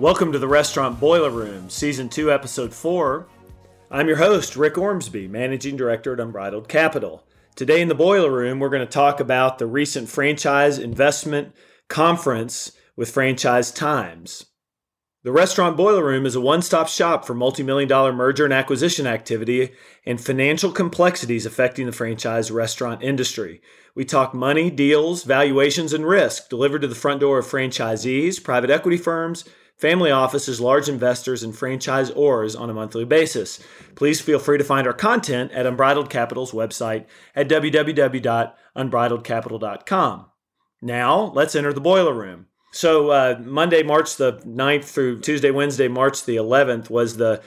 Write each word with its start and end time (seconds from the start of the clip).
Welcome 0.00 0.32
to 0.32 0.40
the 0.40 0.48
Restaurant 0.48 0.98
Boiler 0.98 1.30
Room, 1.30 1.70
Season 1.70 2.08
2, 2.08 2.32
Episode 2.32 2.74
4. 2.74 3.28
I'm 3.92 4.08
your 4.08 4.16
host, 4.16 4.56
Rick 4.56 4.76
Ormsby, 4.76 5.28
Managing 5.28 5.76
Director 5.76 6.14
at 6.14 6.18
Unbridled 6.18 6.68
Capital. 6.68 7.24
Today 7.54 7.80
in 7.80 7.86
the 7.86 7.94
Boiler 7.94 8.32
Room, 8.32 8.58
we're 8.58 8.70
going 8.70 8.84
to 8.84 8.92
talk 8.92 9.20
about 9.20 9.58
the 9.58 9.68
recent 9.68 10.08
franchise 10.08 10.80
investment 10.80 11.54
conference 11.88 12.72
with 12.96 13.12
Franchise 13.12 13.70
Times. 13.70 14.46
The 15.22 15.30
Restaurant 15.30 15.76
Boiler 15.76 16.04
Room 16.04 16.26
is 16.26 16.34
a 16.34 16.40
one 16.40 16.60
stop 16.60 16.88
shop 16.88 17.24
for 17.24 17.32
multi 17.32 17.62
million 17.62 17.88
dollar 17.88 18.12
merger 18.12 18.44
and 18.44 18.52
acquisition 18.52 19.06
activity 19.06 19.74
and 20.04 20.20
financial 20.20 20.72
complexities 20.72 21.46
affecting 21.46 21.86
the 21.86 21.92
franchise 21.92 22.50
restaurant 22.50 23.00
industry. 23.04 23.62
We 23.94 24.04
talk 24.04 24.34
money, 24.34 24.70
deals, 24.70 25.22
valuations, 25.22 25.92
and 25.92 26.04
risk 26.04 26.50
delivered 26.50 26.82
to 26.82 26.88
the 26.88 26.96
front 26.96 27.20
door 27.20 27.38
of 27.38 27.46
franchisees, 27.46 28.42
private 28.42 28.70
equity 28.70 28.98
firms, 28.98 29.44
family 29.84 30.10
offices, 30.10 30.62
large 30.62 30.88
investors, 30.88 31.42
and 31.42 31.52
franchisors 31.52 32.58
on 32.58 32.70
a 32.70 32.72
monthly 32.72 33.04
basis. 33.04 33.60
Please 33.96 34.18
feel 34.18 34.38
free 34.38 34.56
to 34.56 34.64
find 34.64 34.86
our 34.86 34.94
content 34.94 35.52
at 35.52 35.66
Unbridled 35.66 36.08
Capital's 36.08 36.52
website 36.52 37.04
at 37.36 37.50
www.unbridledcapital.com. 37.50 40.26
Now, 40.80 41.20
let's 41.34 41.54
enter 41.54 41.74
the 41.74 41.82
boiler 41.82 42.14
room. 42.14 42.46
So, 42.72 43.10
uh, 43.10 43.38
Monday, 43.44 43.82
March 43.82 44.16
the 44.16 44.40
9th 44.46 44.84
through 44.84 45.20
Tuesday, 45.20 45.50
Wednesday, 45.50 45.88
March 45.88 46.24
the 46.24 46.36
11th 46.36 46.88
was 46.88 47.18
the 47.18 47.42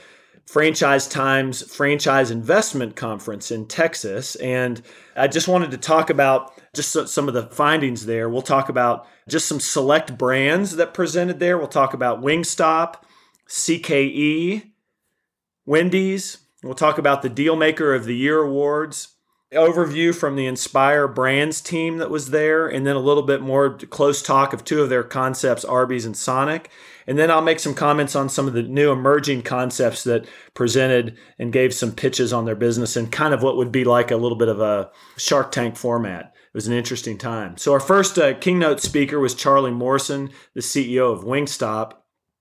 Franchise 0.48 1.06
Times 1.06 1.60
Franchise 1.74 2.30
Investment 2.30 2.96
Conference 2.96 3.50
in 3.50 3.66
Texas. 3.66 4.34
And 4.36 4.80
I 5.14 5.28
just 5.28 5.46
wanted 5.46 5.70
to 5.72 5.76
talk 5.76 6.08
about 6.08 6.58
just 6.74 6.90
some 7.08 7.28
of 7.28 7.34
the 7.34 7.48
findings 7.48 8.06
there. 8.06 8.30
We'll 8.30 8.40
talk 8.40 8.70
about 8.70 9.06
just 9.28 9.46
some 9.46 9.60
select 9.60 10.16
brands 10.16 10.76
that 10.76 10.94
presented 10.94 11.38
there. 11.38 11.58
We'll 11.58 11.66
talk 11.66 11.92
about 11.92 12.22
Wingstop, 12.22 12.94
CKE, 13.46 14.70
Wendy's. 15.66 16.38
We'll 16.62 16.72
talk 16.72 16.96
about 16.96 17.20
the 17.20 17.28
Dealmaker 17.28 17.94
of 17.94 18.06
the 18.06 18.16
Year 18.16 18.38
awards, 18.38 19.16
overview 19.52 20.14
from 20.14 20.34
the 20.34 20.46
Inspire 20.46 21.06
Brands 21.06 21.60
team 21.60 21.98
that 21.98 22.10
was 22.10 22.30
there, 22.30 22.66
and 22.66 22.86
then 22.86 22.96
a 22.96 23.00
little 23.00 23.22
bit 23.22 23.42
more 23.42 23.76
close 23.76 24.22
talk 24.22 24.54
of 24.54 24.64
two 24.64 24.80
of 24.80 24.88
their 24.88 25.04
concepts, 25.04 25.62
Arby's 25.62 26.06
and 26.06 26.16
Sonic. 26.16 26.70
And 27.08 27.18
then 27.18 27.30
I'll 27.30 27.40
make 27.40 27.58
some 27.58 27.72
comments 27.72 28.14
on 28.14 28.28
some 28.28 28.46
of 28.46 28.52
the 28.52 28.62
new 28.62 28.92
emerging 28.92 29.40
concepts 29.40 30.04
that 30.04 30.26
presented 30.52 31.16
and 31.38 31.50
gave 31.50 31.72
some 31.72 31.92
pitches 31.92 32.34
on 32.34 32.44
their 32.44 32.54
business 32.54 32.96
and 32.96 33.10
kind 33.10 33.32
of 33.32 33.42
what 33.42 33.56
would 33.56 33.72
be 33.72 33.82
like 33.82 34.10
a 34.10 34.16
little 34.16 34.36
bit 34.36 34.48
of 34.48 34.60
a 34.60 34.90
Shark 35.16 35.50
Tank 35.50 35.76
format. 35.76 36.34
It 36.34 36.54
was 36.54 36.66
an 36.66 36.74
interesting 36.74 37.16
time. 37.16 37.56
So 37.56 37.72
our 37.72 37.80
first 37.80 38.18
uh, 38.18 38.34
keynote 38.34 38.80
speaker 38.80 39.18
was 39.18 39.34
Charlie 39.34 39.70
Morrison, 39.70 40.28
the 40.52 40.60
CEO 40.60 41.10
of 41.10 41.24
Wingstop. 41.24 41.94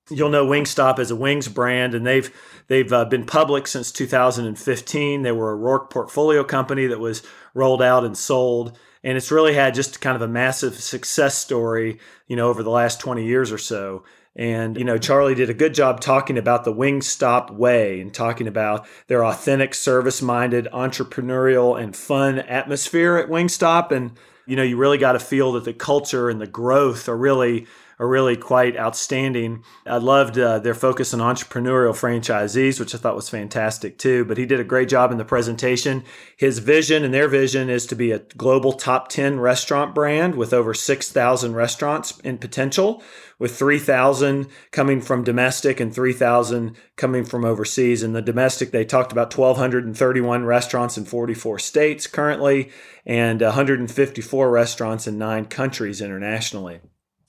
You'll 0.10 0.30
know 0.30 0.46
Wingstop 0.46 1.00
as 1.00 1.12
a 1.12 1.16
wings 1.16 1.48
brand, 1.48 1.94
and 1.94 2.06
they've 2.06 2.30
they've 2.68 2.92
uh, 2.92 3.06
been 3.06 3.26
public 3.26 3.68
since 3.68 3.92
2015. 3.92 5.22
They 5.22 5.32
were 5.32 5.54
a 5.54 5.58
Roark 5.58 5.90
portfolio 5.90 6.44
company 6.44 6.88
that 6.88 7.00
was 7.00 7.24
rolled 7.54 7.82
out 7.82 8.06
and 8.06 8.18
sold, 8.18 8.78
and 9.04 9.18
it's 9.18 9.32
really 9.32 9.54
had 9.54 9.76
just 9.76 10.02
kind 10.02 10.16
of 10.16 10.22
a 10.22 10.28
massive 10.28 10.76
success 10.76 11.38
story, 11.38 12.00
you 12.28 12.36
know, 12.36 12.50
over 12.50 12.64
the 12.64 12.70
last 12.70 13.00
20 13.00 13.26
years 13.26 13.52
or 13.52 13.58
so. 13.58 14.04
And, 14.38 14.78
you 14.78 14.84
know, 14.84 15.00
Charlie 15.00 15.34
did 15.34 15.50
a 15.50 15.54
good 15.56 15.74
job 15.74 16.00
talking 16.00 16.38
about 16.38 16.64
the 16.64 16.74
Wingstop 16.74 17.52
way 17.52 18.00
and 18.00 18.14
talking 18.14 18.48
about 18.48 18.88
their 19.08 19.26
authentic, 19.26 19.74
service 19.74 20.22
minded, 20.22 20.68
entrepreneurial, 20.72 21.82
and 21.82 21.96
fun 21.96 22.38
atmosphere 22.40 23.18
at 23.18 23.30
Wingstop. 23.30 23.92
And, 23.92 24.12
you 24.46 24.56
know, 24.56 24.62
you 24.62 24.78
really 24.78 25.00
got 25.00 25.14
to 25.14 25.20
feel 25.20 25.54
that 25.54 25.66
the 25.66 25.74
culture 25.74 26.30
and 26.30 26.40
the 26.40 26.46
growth 26.46 27.10
are 27.10 27.18
really 27.18 27.66
are 28.00 28.08
really 28.08 28.38
quite 28.38 28.78
outstanding. 28.78 29.64
I 29.86 29.98
loved 29.98 30.38
uh, 30.38 30.60
their 30.60 30.76
focus 30.76 31.14
on 31.14 31.20
entrepreneurial 31.20 31.94
franchisees, 31.94 32.80
which 32.80 32.94
I 32.94 33.00
thought 33.00 33.16
was 33.16 33.30
fantastic 33.30 33.98
too. 33.98 34.24
But 34.26 34.38
he 34.38 34.46
did 34.46 34.60
a 34.60 34.64
great 34.64 34.90
job 34.90 35.12
in 35.12 35.18
the 35.18 35.26
presentation. 35.26 36.04
His 36.36 36.60
vision 36.60 37.04
and 37.04 37.14
their 37.14 37.28
vision 37.28 37.70
is 37.70 37.88
to 37.88 37.96
be 37.96 38.12
a 38.12 38.20
global 38.20 38.74
top 38.74 39.10
10 39.10 39.40
restaurant 39.40 39.96
brand 39.96 40.36
with 40.36 40.54
over 40.54 40.76
6,000 40.76 41.56
restaurants 41.56 42.20
in 42.20 42.38
potential, 42.38 43.02
with 43.40 43.58
3,000 43.58 44.48
coming 44.72 45.02
from 45.02 45.24
domestic 45.24 45.80
and 45.80 45.94
3,000 45.94 46.76
coming 46.98 47.26
from 47.26 47.46
overseas. 47.46 48.04
In 48.04 48.14
the 48.14 48.22
domestic, 48.22 48.70
they 48.70 48.86
talked 48.86 49.12
about 49.12 49.36
1,231 49.36 50.46
restaurants 50.46 50.98
in 51.00 51.06
44 51.06 51.58
states 51.58 52.06
currently 52.06 52.70
and 53.08 53.42
154 53.42 54.52
restaurants 54.52 55.08
in 55.08 55.18
nine 55.18 55.46
countries 55.46 56.02
internationally. 56.02 56.80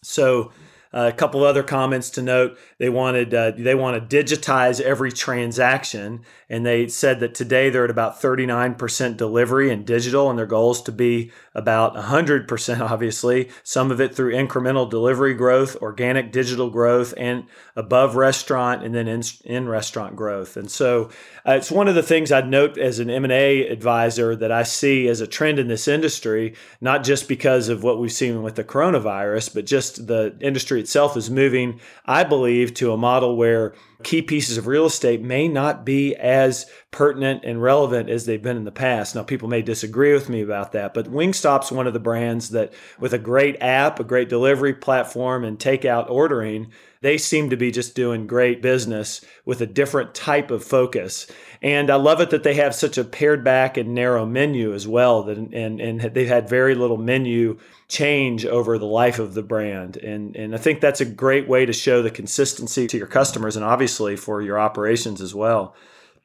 So, 0.03 0.53
uh, 0.93 1.11
a 1.13 1.17
couple 1.17 1.45
other 1.45 1.63
comments 1.63 2.09
to 2.11 2.23
note: 2.23 2.59
they 2.79 2.89
wanted 2.89 3.35
uh, 3.35 3.51
they 3.51 3.75
want 3.75 4.11
to 4.11 4.17
digitize 4.17 4.81
every 4.81 5.13
transaction, 5.13 6.23
and 6.49 6.65
they 6.65 6.89
said 6.89 7.21
that 7.21 7.35
today 7.35 7.69
they're 7.69 7.85
at 7.85 7.91
about 7.91 8.23
39% 8.23 9.17
delivery 9.19 9.71
and 9.71 9.87
digital, 9.87 10.31
and 10.31 10.39
their 10.39 10.47
goal 10.47 10.71
is 10.71 10.81
to 10.83 10.93
be 10.93 11.31
about 11.55 11.95
100%. 11.95 12.81
Obviously, 12.91 13.51
some 13.63 13.91
of 13.91 14.01
it 14.01 14.15
through 14.15 14.33
incremental 14.33 14.89
delivery 14.89 15.35
growth, 15.35 15.77
organic 15.83 16.33
digital 16.33 16.71
growth, 16.71 17.13
and 17.19 17.45
above 17.77 18.17
restaurant, 18.17 18.83
and 18.83 18.95
then 18.95 19.09
in, 19.09 19.23
in 19.45 19.69
restaurant 19.69 20.17
growth. 20.17 20.57
And 20.57 20.71
so, 20.71 21.11
uh, 21.49 21.53
it's 21.53 21.71
one 21.71 21.89
of 21.89 21.95
the 21.95 22.03
things 22.03 22.31
I'd 22.31 22.49
note 22.49 22.77
as 22.77 22.99
an 22.99 23.09
M&A 23.09 23.67
advisor 23.67 24.37
that 24.37 24.53
I 24.53 24.63
see 24.65 25.09
as 25.09 25.21
a 25.21 25.27
trend 25.27 25.59
in 25.59 25.69
this 25.69 25.89
industry, 25.89 26.55
not 26.81 27.03
just 27.03 27.27
because 27.27 27.69
of 27.69 27.83
what 27.83 27.99
we've 27.99 28.13
seen 28.13 28.43
with 28.43 28.57
the 28.57 28.65
coronavirus, 28.65 29.55
but 29.55 29.67
just 29.67 30.07
the 30.07 30.37
industry 30.41 30.59
industry 30.59 30.81
itself 30.81 31.17
is 31.17 31.31
moving, 31.31 31.81
I 32.05 32.25
believe, 32.25 32.75
to 32.75 32.93
a 32.93 32.97
model 32.97 33.37
where 33.37 33.75
key 34.05 34.23
pieces 34.23 34.57
of 34.57 34.69
real 34.69 34.87
estate 34.87 35.21
may 35.21 35.49
not 35.49 35.85
be 35.85 36.15
as 36.15 36.71
pertinent 36.93 37.45
and 37.45 37.61
relevant 37.61 38.09
as 38.09 38.27
they've 38.27 38.43
been 38.43 38.57
in 38.57 38.65
the 38.65 38.71
past. 38.71 39.15
Now, 39.15 39.25
people 39.25 39.49
may 39.49 39.61
disagree 39.61 40.13
with 40.13 40.29
me 40.29 40.41
about 40.41 40.73
that, 40.73 40.95
but 40.95 41.11
Wingstop's 41.11 41.73
one 41.73 41.89
of 41.89 41.95
the 41.95 41.99
brands 41.99 42.51
that, 42.51 42.73
with 43.01 43.13
a 43.13 43.19
great 43.19 43.57
app, 43.61 43.99
a 43.99 44.05
great 44.05 44.29
delivery 44.29 44.73
platform, 44.73 45.45
and 45.45 45.59
takeout 45.59 46.09
ordering, 46.09 46.71
they 47.01 47.19
seem 47.19 47.51
to 47.51 47.57
be 47.57 47.71
just 47.73 47.97
doing 47.97 48.27
great 48.27 48.63
business 48.63 49.21
with 49.45 49.61
a 49.61 49.67
different 49.67 50.15
type 50.15 50.51
of 50.51 50.65
focus. 50.65 51.27
And 51.61 51.91
I 51.91 51.97
love 51.97 52.21
it 52.21 52.31
that 52.31 52.45
they 52.45 52.55
have 52.55 52.75
such 52.75 52.99
a 52.99 53.05
pared 53.05 53.43
back 53.43 53.77
and 53.77 53.95
narrow 53.95 54.25
menu 54.25 54.75
as 54.75 54.87
well. 54.87 55.25
That 55.25 55.39
and 55.39 55.81
and 55.81 56.01
they've 56.01 56.29
had 56.29 56.49
very 56.49 56.75
little 56.75 56.97
menu 56.97 57.59
change 57.89 58.45
over 58.45 58.79
the 58.79 58.87
life 58.87 59.19
of 59.19 59.35
the 59.35 59.43
brand. 59.43 59.97
And 59.97 60.37
and 60.37 60.55
I 60.55 60.59
think 60.59 60.81
that's 60.81 61.01
a 61.01 61.07
great 61.07 61.49
way 61.49 61.67
to 61.67 61.73
show 61.73 62.03
the 62.03 62.11
consistency 62.11 62.87
to 62.87 62.99
your 62.99 63.07
customers 63.07 63.57
and 63.57 63.65
obviously 63.65 64.17
for 64.17 64.43
your 64.43 64.59
operations 64.59 65.21
as 65.21 65.35
well. 65.35 65.75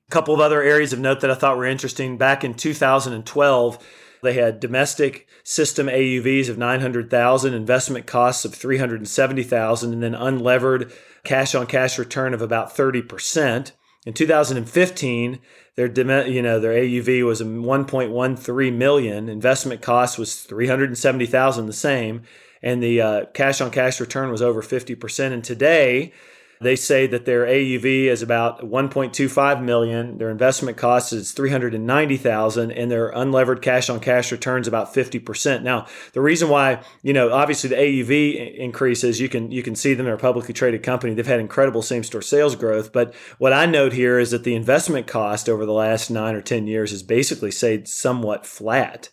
A 0.09 0.11
couple 0.11 0.33
of 0.33 0.41
other 0.41 0.61
areas 0.61 0.93
of 0.93 0.99
note 0.99 1.21
that 1.21 1.31
I 1.31 1.35
thought 1.35 1.57
were 1.57 1.65
interesting. 1.65 2.17
Back 2.17 2.43
in 2.43 2.53
2012, 2.53 3.79
they 4.21 4.33
had 4.33 4.59
domestic 4.59 5.27
system 5.43 5.87
AUVs 5.87 6.49
of 6.49 6.57
900,000, 6.57 7.53
investment 7.53 8.05
costs 8.05 8.45
of 8.45 8.53
370,000, 8.53 9.93
and 9.93 10.03
then 10.03 10.13
unlevered 10.13 10.93
cash 11.23 11.55
on 11.55 11.65
cash 11.65 11.97
return 11.97 12.33
of 12.33 12.41
about 12.41 12.75
30%. 12.75 13.71
In 14.05 14.13
2015, 14.13 15.39
their 15.75 15.87
you 16.27 16.41
know 16.41 16.59
their 16.59 16.73
AUV 16.73 17.25
was 17.25 17.41
1.13 17.41 18.73
million. 18.73 19.29
Investment 19.29 19.81
cost 19.81 20.19
was 20.19 20.41
370,000, 20.41 21.65
the 21.65 21.73
same, 21.73 22.23
and 22.61 22.81
the 22.81 23.01
uh, 23.01 23.25
cash 23.33 23.59
on 23.61 23.71
cash 23.71 23.99
return 23.99 24.29
was 24.29 24.41
over 24.41 24.61
50 24.61 24.95
percent. 24.95 25.33
And 25.33 25.43
today, 25.43 26.13
they 26.63 26.75
say 26.75 27.05
that 27.07 27.25
their 27.25 27.45
AUV 27.45 28.05
is 28.05 28.21
about 28.21 28.61
1.25 28.61 29.63
million, 29.63 30.17
their 30.17 30.29
investment 30.29 30.77
cost 30.77 31.13
is 31.13 31.31
390,000 31.31 32.71
and 32.71 32.91
their 32.91 33.11
unlevered 33.11 33.61
cash 33.61 33.89
on 33.89 33.99
cash 33.99 34.31
returns 34.31 34.67
about 34.67 34.93
50%. 34.93 35.61
Now, 35.61 35.85
the 36.13 36.21
reason 36.21 36.49
why, 36.49 36.81
you 37.03 37.13
know, 37.13 37.31
obviously 37.31 37.69
the 37.69 37.75
AUV 37.75 38.57
increases, 38.57 39.19
you 39.19 39.29
can 39.29 39.51
you 39.51 39.61
can 39.61 39.75
see 39.75 39.93
them 39.93 40.05
they're 40.05 40.15
a 40.15 40.17
publicly 40.17 40.53
traded 40.53 40.83
company. 40.83 41.13
They've 41.13 41.25
had 41.25 41.39
incredible 41.39 41.81
same-store 41.81 42.21
sales 42.21 42.55
growth, 42.55 42.91
but 42.91 43.13
what 43.37 43.53
I 43.53 43.65
note 43.65 43.93
here 43.93 44.19
is 44.19 44.31
that 44.31 44.43
the 44.43 44.55
investment 44.55 45.07
cost 45.07 45.47
over 45.47 45.65
the 45.65 45.73
last 45.73 46.09
9 46.09 46.35
or 46.35 46.41
10 46.41 46.67
years 46.67 46.91
has 46.91 47.03
basically 47.03 47.51
stayed 47.51 47.87
somewhat 47.87 48.45
flat. 48.45 49.09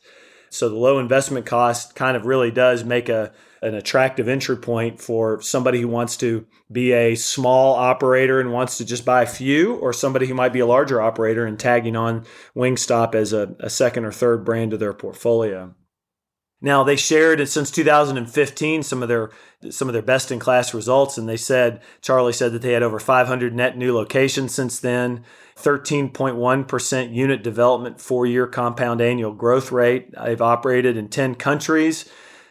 So 0.51 0.69
the 0.69 0.77
low 0.77 0.99
investment 0.99 1.47
cost 1.47 1.95
kind 1.95 2.17
of 2.17 2.27
really 2.27 2.51
does 2.51 2.85
make 2.85 3.09
a 3.09 3.33
an 3.63 3.75
attractive 3.75 4.29
entry 4.29 4.57
point 4.57 5.01
for 5.01 5.41
somebody 5.43 5.81
who 5.81 5.89
wants 5.89 6.17
to 6.17 6.47
be 6.73 6.93
a 6.93 7.15
small 7.15 7.75
operator 7.75 8.41
and 8.41 8.53
wants 8.53 8.79
to 8.79 8.85
just 8.85 9.05
buy 9.05 9.23
a 9.23 9.27
few, 9.27 9.75
or 9.77 9.93
somebody 9.93 10.27
who 10.27 10.35
might 10.35 10.53
be 10.53 10.61
a 10.61 10.67
larger 10.67 11.01
operator 11.01 11.45
and 11.45 11.59
tagging 11.59 11.97
on 11.97 12.25
Wingstop 12.57 13.15
as 13.15 13.33
a, 13.33 13.55
a 13.61 13.69
second 13.69 14.05
or 14.05 14.13
third 14.13 14.45
brand 14.45 14.71
to 14.71 14.79
their 14.79 14.95
portfolio. 14.95 15.75
Now 16.63 16.85
they 16.85 16.97
shared 16.97 17.47
since 17.49 17.71
2015 17.71 18.83
some 18.83 19.03
of 19.03 19.09
their 19.09 19.31
some 19.71 19.89
of 19.89 19.93
their 19.93 20.03
best 20.03 20.31
in 20.31 20.39
class 20.39 20.75
results, 20.75 21.17
and 21.17 21.29
they 21.29 21.37
said 21.37 21.81
Charlie 22.03 22.35
said 22.35 22.53
that 22.53 22.63
they 22.63 22.73
had 22.73 22.83
over 22.83 23.01
500 23.01 23.55
net 23.55 23.79
new 23.79 23.95
locations 23.95 24.55
since 24.55 24.79
then, 24.79 25.25
13.1 25.57 26.69
percent 26.69 27.13
unit 27.13 27.43
development 27.43 28.01
four 28.01 28.27
year 28.27 28.47
compound 28.47 29.01
annual 29.01 29.33
growth 29.33 29.73
rate. 29.73 30.13
They've 30.13 30.41
operated 30.41 30.97
in 30.97 31.09
10 31.09 31.37
countries. 31.37 32.11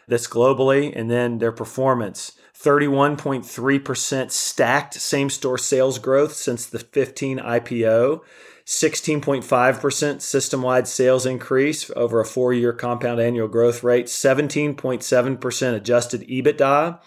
That's 0.09 0.27
globally, 0.27 0.91
and 0.95 1.09
then 1.09 1.37
their 1.37 1.51
performance 1.51 2.33
31.3% 2.59 4.31
stacked 4.31 4.93
same 4.95 5.29
store 5.29 5.57
sales 5.57 5.97
growth 5.97 6.33
since 6.33 6.65
the 6.65 6.79
15 6.79 7.37
IPO, 7.37 8.19
16.5% 8.65 10.21
system 10.21 10.61
wide 10.61 10.87
sales 10.87 11.25
increase 11.25 11.89
over 11.95 12.19
a 12.19 12.25
four 12.25 12.51
year 12.51 12.73
compound 12.73 13.21
annual 13.21 13.47
growth 13.47 13.81
rate, 13.83 14.07
17.7% 14.07 15.75
adjusted 15.75 16.21
EBITDA, 16.27 16.99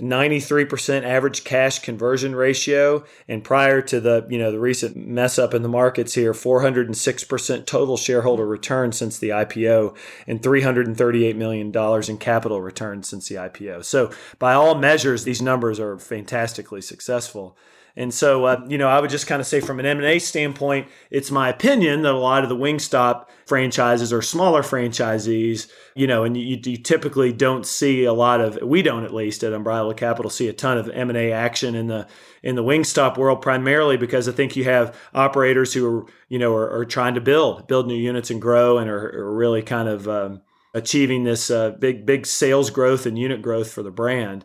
93% 0.00 1.02
average 1.02 1.42
cash 1.42 1.80
conversion 1.80 2.36
ratio 2.36 3.04
and 3.26 3.42
prior 3.42 3.82
to 3.82 4.00
the 4.00 4.24
you 4.30 4.38
know 4.38 4.52
the 4.52 4.60
recent 4.60 4.96
mess 4.96 5.40
up 5.40 5.54
in 5.54 5.62
the 5.62 5.68
markets 5.68 6.14
here 6.14 6.32
406% 6.32 7.66
total 7.66 7.96
shareholder 7.96 8.46
return 8.46 8.92
since 8.92 9.18
the 9.18 9.30
IPO 9.30 9.96
and 10.28 10.40
338 10.40 11.36
million 11.36 11.72
dollars 11.72 12.08
in 12.08 12.16
capital 12.16 12.60
return 12.60 13.02
since 13.02 13.28
the 13.28 13.34
IPO. 13.34 13.84
So 13.84 14.12
by 14.38 14.54
all 14.54 14.76
measures 14.76 15.24
these 15.24 15.42
numbers 15.42 15.80
are 15.80 15.98
fantastically 15.98 16.80
successful. 16.80 17.56
And 17.98 18.14
so, 18.14 18.44
uh, 18.44 18.64
you 18.68 18.78
know, 18.78 18.86
I 18.86 19.00
would 19.00 19.10
just 19.10 19.26
kind 19.26 19.40
of 19.40 19.46
say 19.48 19.58
from 19.58 19.80
an 19.80 19.86
M&A 19.86 20.20
standpoint, 20.20 20.86
it's 21.10 21.32
my 21.32 21.48
opinion 21.48 22.02
that 22.02 22.14
a 22.14 22.16
lot 22.16 22.44
of 22.44 22.48
the 22.48 22.54
Wingstop 22.54 23.26
franchises 23.44 24.12
are 24.12 24.22
smaller 24.22 24.62
franchisees, 24.62 25.68
you 25.96 26.06
know, 26.06 26.22
and 26.22 26.36
you, 26.36 26.60
you 26.64 26.76
typically 26.76 27.32
don't 27.32 27.66
see 27.66 28.04
a 28.04 28.12
lot 28.12 28.40
of, 28.40 28.56
we 28.62 28.82
don't 28.82 29.02
at 29.02 29.12
least 29.12 29.42
at 29.42 29.52
Unbridled 29.52 29.96
Capital 29.96 30.30
see 30.30 30.46
a 30.46 30.52
ton 30.52 30.78
of 30.78 30.88
M&A 30.90 31.32
action 31.32 31.74
in 31.74 31.88
the, 31.88 32.06
in 32.40 32.54
the 32.54 32.62
Wingstop 32.62 33.18
world, 33.18 33.42
primarily 33.42 33.96
because 33.96 34.28
I 34.28 34.32
think 34.32 34.54
you 34.54 34.62
have 34.62 34.96
operators 35.12 35.74
who 35.74 35.84
are, 35.98 36.06
you 36.28 36.38
know, 36.38 36.54
are, 36.54 36.70
are 36.70 36.84
trying 36.84 37.14
to 37.14 37.20
build, 37.20 37.66
build 37.66 37.88
new 37.88 37.96
units 37.96 38.30
and 38.30 38.40
grow 38.40 38.78
and 38.78 38.88
are, 38.88 39.10
are 39.10 39.34
really 39.34 39.62
kind 39.62 39.88
of 39.88 40.06
um, 40.06 40.42
achieving 40.72 41.24
this 41.24 41.50
uh, 41.50 41.70
big, 41.70 42.06
big 42.06 42.26
sales 42.26 42.70
growth 42.70 43.06
and 43.06 43.18
unit 43.18 43.42
growth 43.42 43.72
for 43.72 43.82
the 43.82 43.90
brand 43.90 44.44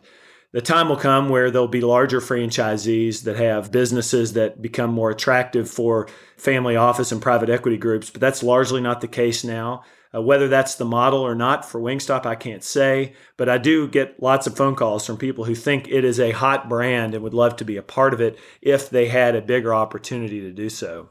the 0.54 0.62
time 0.62 0.88
will 0.88 0.96
come 0.96 1.28
where 1.28 1.50
there'll 1.50 1.66
be 1.66 1.80
larger 1.80 2.20
franchisees 2.20 3.24
that 3.24 3.34
have 3.34 3.72
businesses 3.72 4.34
that 4.34 4.62
become 4.62 4.90
more 4.90 5.10
attractive 5.10 5.68
for 5.68 6.08
family 6.36 6.76
office 6.76 7.10
and 7.10 7.20
private 7.20 7.50
equity 7.50 7.76
groups, 7.76 8.08
but 8.08 8.20
that's 8.20 8.40
largely 8.40 8.80
not 8.80 9.00
the 9.00 9.08
case 9.08 9.42
now. 9.42 9.82
Uh, 10.14 10.22
whether 10.22 10.46
that's 10.46 10.76
the 10.76 10.84
model 10.84 11.18
or 11.18 11.34
not 11.34 11.68
for 11.68 11.80
Wingstop, 11.80 12.24
I 12.24 12.36
can't 12.36 12.62
say, 12.62 13.14
but 13.36 13.48
I 13.48 13.58
do 13.58 13.88
get 13.88 14.22
lots 14.22 14.46
of 14.46 14.56
phone 14.56 14.76
calls 14.76 15.04
from 15.04 15.16
people 15.16 15.42
who 15.42 15.56
think 15.56 15.88
it 15.88 16.04
is 16.04 16.20
a 16.20 16.30
hot 16.30 16.68
brand 16.68 17.14
and 17.14 17.24
would 17.24 17.34
love 17.34 17.56
to 17.56 17.64
be 17.64 17.76
a 17.76 17.82
part 17.82 18.14
of 18.14 18.20
it 18.20 18.38
if 18.62 18.88
they 18.88 19.08
had 19.08 19.34
a 19.34 19.42
bigger 19.42 19.74
opportunity 19.74 20.40
to 20.42 20.52
do 20.52 20.68
so. 20.68 21.08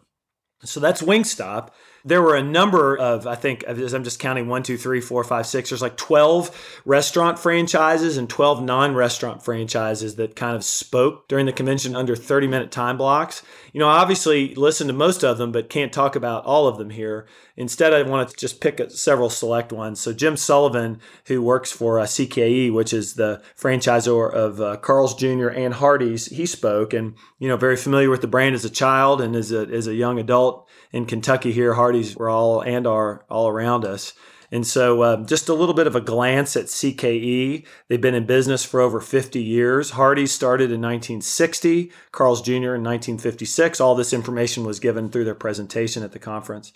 So 0.64 0.80
that's 0.80 1.02
Wingstop 1.02 1.68
there 2.06 2.22
were 2.22 2.36
a 2.36 2.44
number 2.44 2.98
of, 2.98 3.26
I 3.26 3.36
think, 3.36 3.64
as 3.64 3.94
I'm 3.94 4.04
just 4.04 4.20
counting 4.20 4.48
one, 4.48 4.62
two, 4.64 4.78
three, 4.78 5.00
four, 5.00 5.24
five, 5.24 5.48
six, 5.48 5.70
there's 5.70 5.82
like 5.82 5.96
12 5.96 6.82
restaurant 6.84 7.40
franchises 7.40 8.18
and 8.18 8.30
12 8.30 8.62
non 8.62 8.94
restaurant 8.94 9.44
franchises 9.44 10.16
that 10.16 10.36
kind 10.36 10.56
of 10.56 10.66
spoke 10.66 11.30
during 11.30 11.46
the 11.46 11.54
convention 11.54 11.96
under 11.96 12.16
30 12.16 12.48
minute 12.48 12.72
time 12.72 12.98
blocks. 12.98 13.42
You 13.72 13.80
know, 13.80 13.88
obviously 13.88 14.54
listen 14.56 14.88
to 14.88 14.94
most 14.94 15.24
of 15.24 15.38
them, 15.38 15.52
but 15.52 15.70
can't 15.70 15.94
talk 15.94 16.16
about 16.16 16.46
all 16.46 16.68
of 16.68 16.78
them 16.78 16.90
here. 16.90 17.26
Instead, 17.56 17.94
I 17.94 18.02
want 18.02 18.30
to 18.30 18.36
just 18.36 18.60
pick 18.60 18.82
several 18.90 19.30
select 19.30 19.72
ones. 19.72 20.00
So, 20.00 20.12
Jim 20.12 20.36
Sullivan, 20.36 21.00
who 21.28 21.42
works 21.42 21.72
for 21.72 22.00
uh, 22.00 22.06
CKE, 22.06 22.74
which 22.74 22.94
is 22.94 23.14
the 23.14 23.42
franchisor 23.58 24.32
of 24.32 24.60
uh, 24.60 24.78
Carl's 24.78 25.16
Jr. 25.16 25.50
and 25.50 25.76
Hardee's, 25.76 26.26
he 26.26 26.46
spoke 26.46 26.94
and, 26.94 27.16
you 27.40 27.48
know, 27.48 27.58
very 27.58 27.78
familiar 27.78 28.10
with 28.10 28.22
the 28.22 28.28
brand 28.28 28.56
as 28.56 28.66
a 28.66 28.70
child 28.70 29.22
and 29.22 29.36
as 29.36 29.52
a, 29.52 29.62
as 29.68 29.88
a 29.88 29.94
young 29.94 30.20
adult 30.20 30.68
in 30.94 31.06
Kentucky 31.06 31.52
here. 31.52 31.74
Hardee's 31.74 32.16
were 32.16 32.30
all 32.30 32.62
and 32.62 32.88
are 32.88 33.26
all 33.30 33.50
around 33.50 33.84
us. 33.84 34.14
And 34.52 34.68
so, 34.68 35.04
um, 35.04 35.26
just 35.26 35.50
a 35.50 35.54
little 35.56 35.74
bit 35.74 35.88
of 35.88 35.96
a 35.96 36.02
glance 36.02 36.56
at 36.56 36.66
CKE. 36.66 37.66
They've 37.88 38.00
been 38.00 38.14
in 38.14 38.28
business 38.28 38.64
for 38.64 38.82
over 38.82 39.02
50 39.02 39.42
years. 39.42 39.92
Hardee's 39.92 40.32
started 40.32 40.66
in 40.66 40.80
1960, 40.80 41.92
Carl's 42.12 42.44
Jr. 42.44 42.76
in 42.76 42.84
1956. 42.84 43.82
All 43.82 43.96
this 43.96 44.14
information 44.14 44.64
was 44.64 44.80
given 44.80 45.10
through 45.10 45.26
their 45.26 45.34
presentation 45.34 46.04
at 46.04 46.12
the 46.12 46.20
conference. 46.20 46.72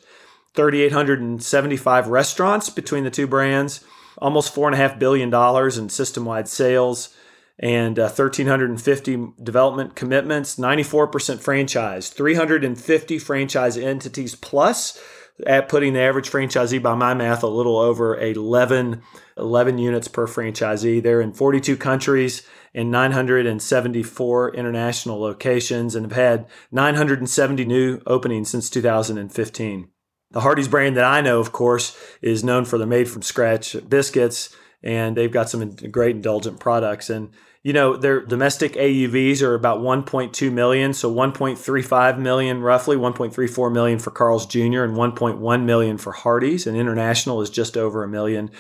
3,875 0.56 2.08
restaurants 2.08 2.72
between 2.72 3.04
the 3.04 3.12
two 3.12 3.28
brands, 3.28 3.86
almost 4.18 4.56
$4.5 4.56 4.98
billion 4.98 5.32
in 5.80 5.90
system 5.90 6.26
wide 6.26 6.48
sales 6.48 7.16
and 7.60 7.98
uh, 7.98 8.04
1,350 8.04 9.34
development 9.42 9.96
commitments, 9.96 10.58
94% 10.58 11.40
franchise, 11.40 12.10
350 12.10 13.20
franchise 13.20 13.78
entities 13.78 14.36
plus, 14.36 15.02
at 15.46 15.70
putting 15.70 15.94
the 15.94 16.00
average 16.00 16.30
franchisee 16.30 16.82
by 16.82 16.96
my 16.96 17.14
math 17.14 17.44
a 17.44 17.48
little 17.48 17.78
over 17.78 18.20
11, 18.20 19.02
11 19.38 19.78
units 19.78 20.08
per 20.08 20.26
franchisee. 20.26 21.02
They're 21.02 21.22
in 21.22 21.34
42 21.34 21.78
countries 21.78 22.42
and 22.74 22.90
974 22.92 24.56
international 24.56 25.20
locations 25.20 25.96
and 25.96 26.06
have 26.06 26.18
had 26.18 26.48
970 26.72 27.66
new 27.66 28.02
openings 28.08 28.50
since 28.50 28.70
2015. 28.70 29.90
The 30.32 30.42
Hardee's 30.42 30.68
brand 30.68 30.98
that 30.98 31.06
I 31.06 31.22
know, 31.22 31.40
of 31.40 31.52
course, 31.52 31.98
is 32.22 32.44
known 32.44 32.66
for 32.66 32.78
the 32.78 32.86
made 32.86 33.10
from 33.10 33.22
scratch 33.22 33.76
biscuits, 33.88 34.54
and 34.84 35.18
they've 35.18 35.32
got 35.32 35.50
some 35.50 35.76
great 35.76 36.16
indulgent 36.16 36.60
products. 36.60 37.10
And 37.10 37.30
you 37.64 37.74
know, 37.74 37.98
their 37.98 38.22
domestic 38.22 38.74
AUVs 38.74 39.42
are 39.42 39.54
about 39.54 39.82
1.2 39.82 40.54
million, 40.54 40.94
so 40.94 41.14
1.35 41.14 42.18
million 42.18 42.62
roughly, 42.62 42.96
1.34 42.96 43.74
million 43.74 44.00
for 44.00 44.12
Carl's 44.12 44.46
Jr. 44.46 44.84
and 44.84 44.96
1.1 44.96 45.64
million 45.64 45.98
for 45.98 46.14
Hardee's, 46.14 46.66
and 46.66 46.78
international 46.78 47.42
is 47.42 47.50
just 47.50 47.76
over 47.76 48.06
a 48.06 48.08
million. 48.08 48.52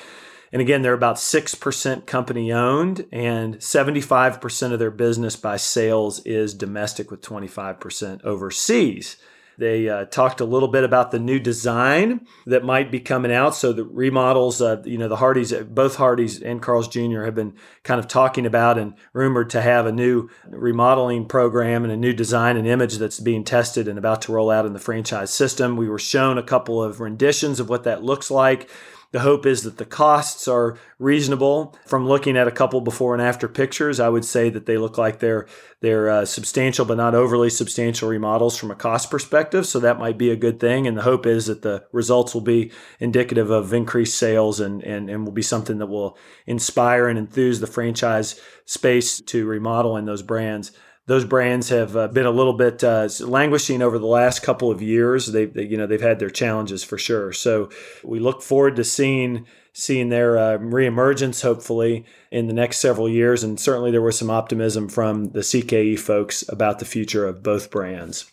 And 0.51 0.61
again, 0.61 0.81
they're 0.81 0.93
about 0.93 1.15
6% 1.15 2.05
company 2.05 2.51
owned, 2.51 3.05
and 3.11 3.55
75% 3.59 4.73
of 4.73 4.79
their 4.79 4.91
business 4.91 5.37
by 5.37 5.55
sales 5.55 6.19
is 6.25 6.53
domestic 6.53 7.09
with 7.09 7.21
25% 7.21 8.23
overseas. 8.25 9.15
They 9.57 9.89
uh, 9.89 10.05
talked 10.05 10.39
a 10.39 10.45
little 10.45 10.67
bit 10.67 10.83
about 10.83 11.09
the 11.09 11.19
new 11.19 11.39
design 11.39 12.27
that 12.45 12.63
might 12.63 12.91
be 12.91 12.99
coming 12.99 13.31
out. 13.31 13.55
So 13.55 13.73
the 13.73 13.83
remodels, 13.83 14.61
uh, 14.61 14.83
you 14.85 14.99
know, 14.99 15.07
the 15.07 15.15
Hardee's, 15.15 15.51
both 15.51 15.95
Hardee's 15.95 16.41
and 16.41 16.61
Carl's 16.61 16.87
Jr. 16.87 17.23
have 17.23 17.33
been 17.33 17.55
kind 17.83 17.99
of 17.99 18.07
talking 18.07 18.45
about 18.45 18.77
and 18.77 18.93
rumored 19.13 19.49
to 19.51 19.61
have 19.61 19.87
a 19.87 19.91
new 19.91 20.29
remodeling 20.47 21.25
program 21.25 21.83
and 21.83 21.91
a 21.91 21.97
new 21.97 22.13
design 22.13 22.55
and 22.55 22.67
image 22.67 22.97
that's 22.97 23.19
being 23.19 23.43
tested 23.43 23.87
and 23.87 23.97
about 23.97 24.21
to 24.23 24.31
roll 24.31 24.51
out 24.51 24.65
in 24.65 24.73
the 24.73 24.79
franchise 24.79 25.33
system. 25.33 25.75
We 25.75 25.89
were 25.89 25.99
shown 25.99 26.37
a 26.37 26.43
couple 26.43 26.83
of 26.83 26.99
renditions 26.99 27.59
of 27.59 27.67
what 27.67 27.83
that 27.85 28.03
looks 28.03 28.29
like. 28.29 28.69
The 29.11 29.21
hope 29.21 29.45
is 29.45 29.63
that 29.63 29.77
the 29.77 29.85
costs 29.85 30.47
are 30.47 30.77
reasonable. 30.99 31.77
From 31.85 32.07
looking 32.07 32.35
at 32.35 32.47
a 32.47 32.51
couple 32.51 32.81
before 32.81 33.13
and 33.13 33.21
after 33.21 33.47
pictures, 33.47 33.99
I 33.99 34.09
would 34.09 34.25
say 34.25 34.49
that 34.49 34.65
they 34.65 34.77
look 34.77 34.97
like 34.97 35.19
they're 35.19 35.47
they're 35.79 36.09
uh, 36.09 36.25
substantial 36.25 36.85
but 36.85 36.97
not 36.97 37.15
overly 37.15 37.49
substantial 37.49 38.09
remodels 38.09 38.57
from 38.57 38.71
a 38.71 38.75
cost 38.75 39.09
perspective. 39.09 39.65
So 39.65 39.79
that 39.79 39.99
might 39.99 40.17
be 40.17 40.31
a 40.31 40.35
good 40.35 40.59
thing. 40.59 40.87
And 40.87 40.97
the 40.97 41.03
hope 41.03 41.25
is 41.25 41.45
that 41.45 41.61
the 41.61 41.85
results 41.91 42.33
will 42.33 42.41
be 42.41 42.71
indicative 42.99 43.49
of 43.49 43.73
increased 43.73 44.17
sales 44.17 44.59
and 44.59 44.83
and, 44.83 45.09
and 45.09 45.25
will 45.25 45.33
be 45.33 45.41
something 45.41 45.77
that 45.77 45.87
will 45.87 46.17
inspire 46.45 47.07
and 47.07 47.17
enthuse 47.17 47.59
the 47.59 47.67
franchise 47.67 48.39
space 48.65 49.21
to 49.21 49.45
remodel 49.45 49.95
in 49.95 50.05
those 50.05 50.21
brands 50.21 50.71
those 51.07 51.25
brands 51.25 51.69
have 51.69 51.95
uh, 51.95 52.09
been 52.09 52.25
a 52.25 52.31
little 52.31 52.53
bit 52.53 52.83
uh, 52.83 53.09
languishing 53.21 53.81
over 53.81 53.97
the 53.97 54.05
last 54.05 54.43
couple 54.43 54.69
of 54.69 54.81
years. 54.81 55.27
They, 55.27 55.45
they, 55.45 55.63
you 55.63 55.77
know, 55.77 55.87
they've 55.87 55.99
had 55.99 56.19
their 56.19 56.29
challenges 56.29 56.83
for 56.83 56.97
sure. 56.97 57.31
So 57.31 57.69
we 58.03 58.19
look 58.19 58.41
forward 58.41 58.75
to 58.75 58.83
seeing 58.83 59.47
seeing 59.71 60.09
their 60.09 60.37
uh, 60.39 60.57
reemergence 60.57 61.43
hopefully 61.43 62.03
in 62.31 62.47
the 62.47 62.53
next 62.53 62.79
several 62.79 63.07
years. 63.07 63.43
And 63.43 63.59
certainly 63.59 63.91
there 63.91 64.01
was 64.01 64.17
some 64.17 64.31
optimism 64.31 64.89
from 64.89 65.29
the 65.31 65.41
CKE 65.41 65.99
folks 65.99 66.43
about 66.49 66.79
the 66.79 66.85
future 66.85 67.27
of 67.27 67.43
both 67.43 67.69
brands. 67.69 68.31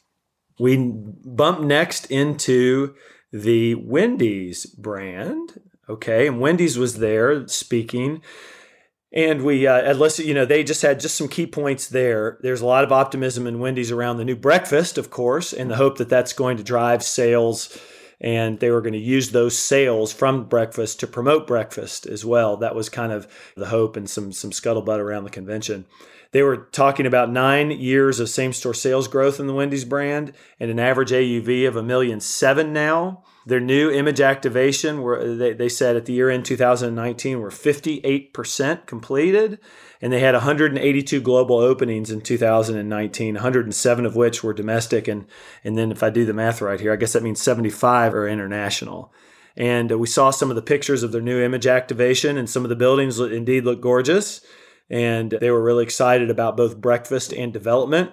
We 0.59 0.78
bump 0.78 1.61
next 1.61 2.11
into 2.11 2.95
the 3.31 3.75
Wendy's 3.75 4.64
brand. 4.66 5.61
Okay, 5.87 6.28
and 6.28 6.40
Wendy's 6.40 6.78
was 6.78 6.99
there 6.99 7.47
speaking. 7.47 8.23
And 9.14 9.42
we, 9.42 9.64
uh, 9.64 9.94
listed, 9.94 10.26
you 10.26 10.35
know, 10.35 10.44
they 10.44 10.64
just 10.64 10.83
had 10.83 10.99
just 10.99 11.16
some 11.16 11.28
key 11.28 11.47
points 11.47 11.87
there. 11.87 12.37
There's 12.40 12.61
a 12.61 12.66
lot 12.66 12.83
of 12.83 12.90
optimism 12.90 13.47
in 13.47 13.61
Wendy's 13.61 13.92
around 13.92 14.16
the 14.16 14.25
new 14.25 14.35
breakfast, 14.35 14.99
of 14.99 15.09
course, 15.09 15.52
and 15.52 15.71
the 15.71 15.76
hope 15.76 15.99
that 15.99 16.09
that's 16.09 16.33
going 16.33 16.56
to 16.56 16.64
drive 16.64 17.04
sales. 17.04 17.78
And 18.21 18.59
they 18.59 18.71
were 18.71 18.80
going 18.80 18.94
to 18.94 18.99
use 18.99 19.30
those 19.30 19.56
sales 19.56 20.12
from 20.12 20.47
breakfast 20.47 20.99
to 21.00 21.06
promote 21.06 21.47
breakfast 21.47 22.06
as 22.06 22.25
well. 22.25 22.56
That 22.56 22.75
was 22.75 22.88
kind 22.88 23.12
of 23.12 23.28
the 23.54 23.66
hope 23.66 23.97
and 23.97 24.11
some 24.11 24.33
some 24.33 24.50
scuttlebutt 24.50 24.99
around 24.99 25.23
the 25.23 25.30
convention. 25.30 25.87
They 26.33 26.42
were 26.42 26.56
talking 26.56 27.06
about 27.06 27.30
nine 27.30 27.71
years 27.71 28.18
of 28.18 28.28
same 28.28 28.52
store 28.52 28.75
sales 28.75 29.06
growth 29.06 29.38
in 29.38 29.47
the 29.47 29.54
Wendy's 29.54 29.85
brand 29.85 30.33
and 30.59 30.68
an 30.73 30.80
average 30.80 31.12
AUV 31.12 31.68
of 31.68 31.76
a 31.76 31.83
million 31.83 32.18
seven 32.18 32.73
now. 32.73 33.23
Their 33.46 33.60
new 33.60 33.90
image 33.90 34.22
activation, 34.22 35.02
were 35.02 35.36
they, 35.36 35.52
they 35.52 35.68
said 35.68 35.96
at 35.96 36.06
the 36.06 36.14
year 36.14 36.30
end 36.30 36.46
2019, 36.46 37.40
were 37.40 37.50
58% 37.50 38.86
completed, 38.86 39.58
and 40.00 40.10
they 40.10 40.20
had 40.20 40.34
182 40.34 41.20
global 41.20 41.58
openings 41.58 42.10
in 42.10 42.22
2019, 42.22 43.34
107 43.34 44.06
of 44.06 44.16
which 44.16 44.42
were 44.42 44.54
domestic, 44.54 45.08
and 45.08 45.26
and 45.62 45.76
then 45.76 45.92
if 45.92 46.02
I 46.02 46.08
do 46.08 46.24
the 46.24 46.32
math 46.32 46.62
right 46.62 46.80
here, 46.80 46.92
I 46.92 46.96
guess 46.96 47.12
that 47.12 47.22
means 47.22 47.42
75 47.42 48.14
are 48.14 48.26
international. 48.28 49.12
And 49.56 49.90
we 50.00 50.06
saw 50.06 50.30
some 50.30 50.50
of 50.50 50.56
the 50.56 50.62
pictures 50.62 51.02
of 51.02 51.12
their 51.12 51.20
new 51.20 51.40
image 51.42 51.66
activation, 51.66 52.38
and 52.38 52.48
some 52.48 52.64
of 52.64 52.70
the 52.70 52.76
buildings 52.76 53.20
indeed 53.20 53.64
look 53.64 53.80
gorgeous. 53.80 54.40
and 54.90 55.30
they 55.30 55.50
were 55.50 55.62
really 55.62 55.84
excited 55.84 56.30
about 56.30 56.56
both 56.56 56.80
breakfast 56.80 57.32
and 57.32 57.52
development. 57.52 58.10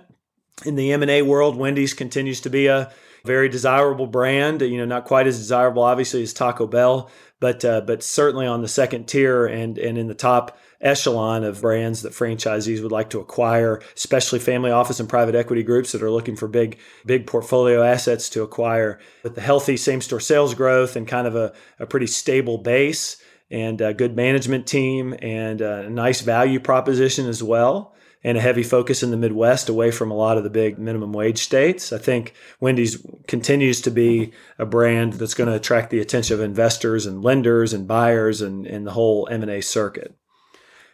In 0.65 0.75
the 0.75 0.91
M&A 0.93 1.21
world, 1.21 1.55
Wendy's 1.55 1.93
continues 1.93 2.41
to 2.41 2.49
be 2.49 2.67
a 2.67 2.91
very 3.25 3.49
desirable 3.49 4.07
brand. 4.07 4.61
You 4.61 4.77
know, 4.77 4.85
not 4.85 5.05
quite 5.05 5.27
as 5.27 5.37
desirable, 5.37 5.83
obviously, 5.83 6.23
as 6.23 6.33
Taco 6.33 6.67
Bell, 6.67 7.09
but 7.39 7.63
uh, 7.65 7.81
but 7.81 8.03
certainly 8.03 8.47
on 8.47 8.61
the 8.61 8.67
second 8.67 9.07
tier 9.07 9.45
and 9.45 9.77
and 9.77 9.97
in 9.97 10.07
the 10.07 10.13
top 10.13 10.57
echelon 10.79 11.43
of 11.43 11.61
brands 11.61 12.01
that 12.01 12.13
franchisees 12.13 12.81
would 12.81 12.91
like 12.91 13.09
to 13.11 13.19
acquire, 13.19 13.81
especially 13.95 14.39
family 14.39 14.71
office 14.71 14.99
and 14.99 15.07
private 15.07 15.35
equity 15.35 15.63
groups 15.63 15.91
that 15.91 16.01
are 16.01 16.11
looking 16.11 16.35
for 16.35 16.47
big 16.47 16.77
big 17.05 17.27
portfolio 17.27 17.83
assets 17.83 18.29
to 18.29 18.43
acquire. 18.43 18.99
With 19.23 19.35
the 19.35 19.41
healthy 19.41 19.77
same 19.77 20.01
store 20.01 20.19
sales 20.19 20.53
growth 20.53 20.95
and 20.95 21.07
kind 21.07 21.27
of 21.27 21.35
a, 21.35 21.53
a 21.79 21.85
pretty 21.85 22.07
stable 22.07 22.57
base 22.57 23.21
and 23.49 23.81
a 23.81 23.93
good 23.93 24.15
management 24.15 24.65
team 24.65 25.13
and 25.21 25.61
a 25.61 25.89
nice 25.89 26.21
value 26.21 26.59
proposition 26.59 27.27
as 27.27 27.43
well 27.43 27.93
and 28.23 28.37
a 28.37 28.41
heavy 28.41 28.63
focus 28.63 29.03
in 29.03 29.11
the 29.11 29.17
Midwest 29.17 29.69
away 29.69 29.91
from 29.91 30.11
a 30.11 30.15
lot 30.15 30.37
of 30.37 30.43
the 30.43 30.49
big 30.49 30.77
minimum 30.77 31.13
wage 31.13 31.39
states. 31.39 31.91
I 31.91 31.97
think 31.97 32.33
Wendy's 32.59 33.03
continues 33.27 33.81
to 33.81 33.91
be 33.91 34.31
a 34.59 34.65
brand 34.65 35.13
that's 35.13 35.33
going 35.33 35.49
to 35.49 35.55
attract 35.55 35.89
the 35.89 35.99
attention 35.99 36.35
of 36.35 36.41
investors 36.41 37.05
and 37.05 37.23
lenders 37.23 37.73
and 37.73 37.87
buyers 37.87 38.41
and, 38.41 38.67
and 38.67 38.85
the 38.85 38.91
whole 38.91 39.27
M&A 39.31 39.61
circuit. 39.61 40.15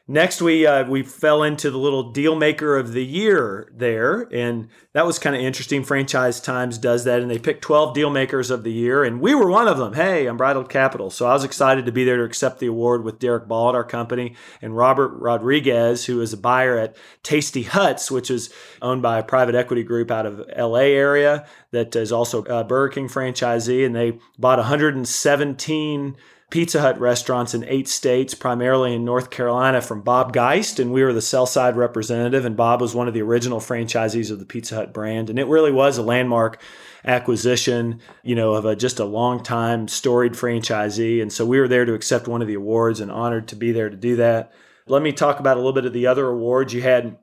Next, 0.09 0.41
we 0.41 0.65
uh, 0.65 0.85
we 0.85 1.03
fell 1.03 1.43
into 1.43 1.69
the 1.69 1.77
little 1.77 2.11
deal 2.13 2.33
maker 2.33 2.77
of 2.77 2.93
the 2.93 3.03
year 3.03 3.69
there, 3.75 4.21
and 4.31 4.69
that 4.93 5.05
was 5.05 5.19
kind 5.19 5.35
of 5.35 5.41
interesting. 5.41 5.83
Franchise 5.83 6.39
Times 6.39 6.77
does 6.77 7.03
that, 7.03 7.19
and 7.19 7.29
they 7.29 7.37
picked 7.37 7.61
12 7.61 7.93
deal 7.93 8.09
makers 8.09 8.49
of 8.49 8.63
the 8.63 8.71
year, 8.71 9.03
and 9.03 9.19
we 9.19 9.35
were 9.35 9.49
one 9.49 9.67
of 9.67 9.77
them. 9.77 9.95
Hey, 9.95 10.25
Unbridled 10.25 10.69
Capital. 10.69 11.09
So 11.09 11.27
I 11.27 11.33
was 11.33 11.43
excited 11.43 11.85
to 11.85 11.91
be 11.91 12.05
there 12.05 12.15
to 12.15 12.23
accept 12.23 12.59
the 12.59 12.67
award 12.67 13.03
with 13.03 13.19
Derek 13.19 13.49
Ball 13.49 13.67
at 13.67 13.75
our 13.75 13.83
company 13.83 14.35
and 14.61 14.77
Robert 14.77 15.09
Rodriguez, 15.09 16.05
who 16.05 16.21
is 16.21 16.31
a 16.31 16.37
buyer 16.37 16.77
at 16.77 16.95
Tasty 17.21 17.63
Huts, 17.63 18.09
which 18.09 18.31
is 18.31 18.49
owned 18.81 19.01
by 19.01 19.19
a 19.19 19.23
private 19.23 19.55
equity 19.55 19.83
group 19.83 20.09
out 20.09 20.25
of 20.25 20.41
LA 20.57 20.87
area 20.87 21.45
that 21.71 21.93
is 21.97 22.13
also 22.13 22.43
a 22.43 22.63
Burger 22.63 22.93
King 22.93 23.09
franchisee, 23.09 23.85
and 23.85 23.93
they 23.93 24.19
bought 24.39 24.57
117 24.57 26.15
Pizza 26.49 26.79
Hut 26.79 26.97
restaurants 26.99 27.53
in 27.53 27.65
eight 27.65 27.89
states, 27.89 28.33
primarily 28.33 28.93
in 28.95 29.03
North 29.03 29.29
Carolina, 29.29 29.81
from 29.81 30.01
Bob 30.01 30.31
Geist. 30.31 30.79
And 30.79 30.93
we 30.93 31.03
were 31.03 31.11
the 31.11 31.21
sell 31.21 31.45
side 31.45 31.75
representative. 31.75 32.45
And 32.45 32.55
Bob 32.55 32.79
was 32.79 32.95
one 32.95 33.09
of 33.09 33.13
the 33.13 33.21
original 33.21 33.59
franchisees 33.59 34.31
of 34.31 34.39
the 34.39 34.45
Pizza 34.45 34.75
Hut 34.75 34.93
brand. 34.93 35.29
And 35.29 35.37
it 35.39 35.47
really 35.47 35.73
was 35.73 35.97
a 35.97 36.03
landmark 36.03 36.61
acquisition, 37.03 37.99
you 38.23 38.33
know, 38.33 38.53
of 38.53 38.63
a, 38.63 38.77
just 38.77 38.99
a 38.99 39.05
long 39.05 39.43
time 39.43 39.89
storied 39.89 40.33
franchisee. 40.33 41.21
And 41.21 41.33
so 41.33 41.45
we 41.45 41.59
were 41.59 41.67
there 41.67 41.85
to 41.85 41.93
accept 41.93 42.29
one 42.29 42.41
of 42.41 42.47
the 42.47 42.53
awards 42.53 43.01
and 43.01 43.11
honored 43.11 43.49
to 43.49 43.55
be 43.57 43.73
there 43.73 43.89
to 43.89 43.97
do 43.97 44.15
that. 44.15 44.53
Let 44.87 45.01
me 45.01 45.11
talk 45.11 45.41
about 45.41 45.57
a 45.57 45.59
little 45.59 45.73
bit 45.73 45.85
of 45.85 45.91
the 45.91 46.07
other 46.07 46.27
awards. 46.27 46.73
You 46.73 46.81
had 46.81 47.17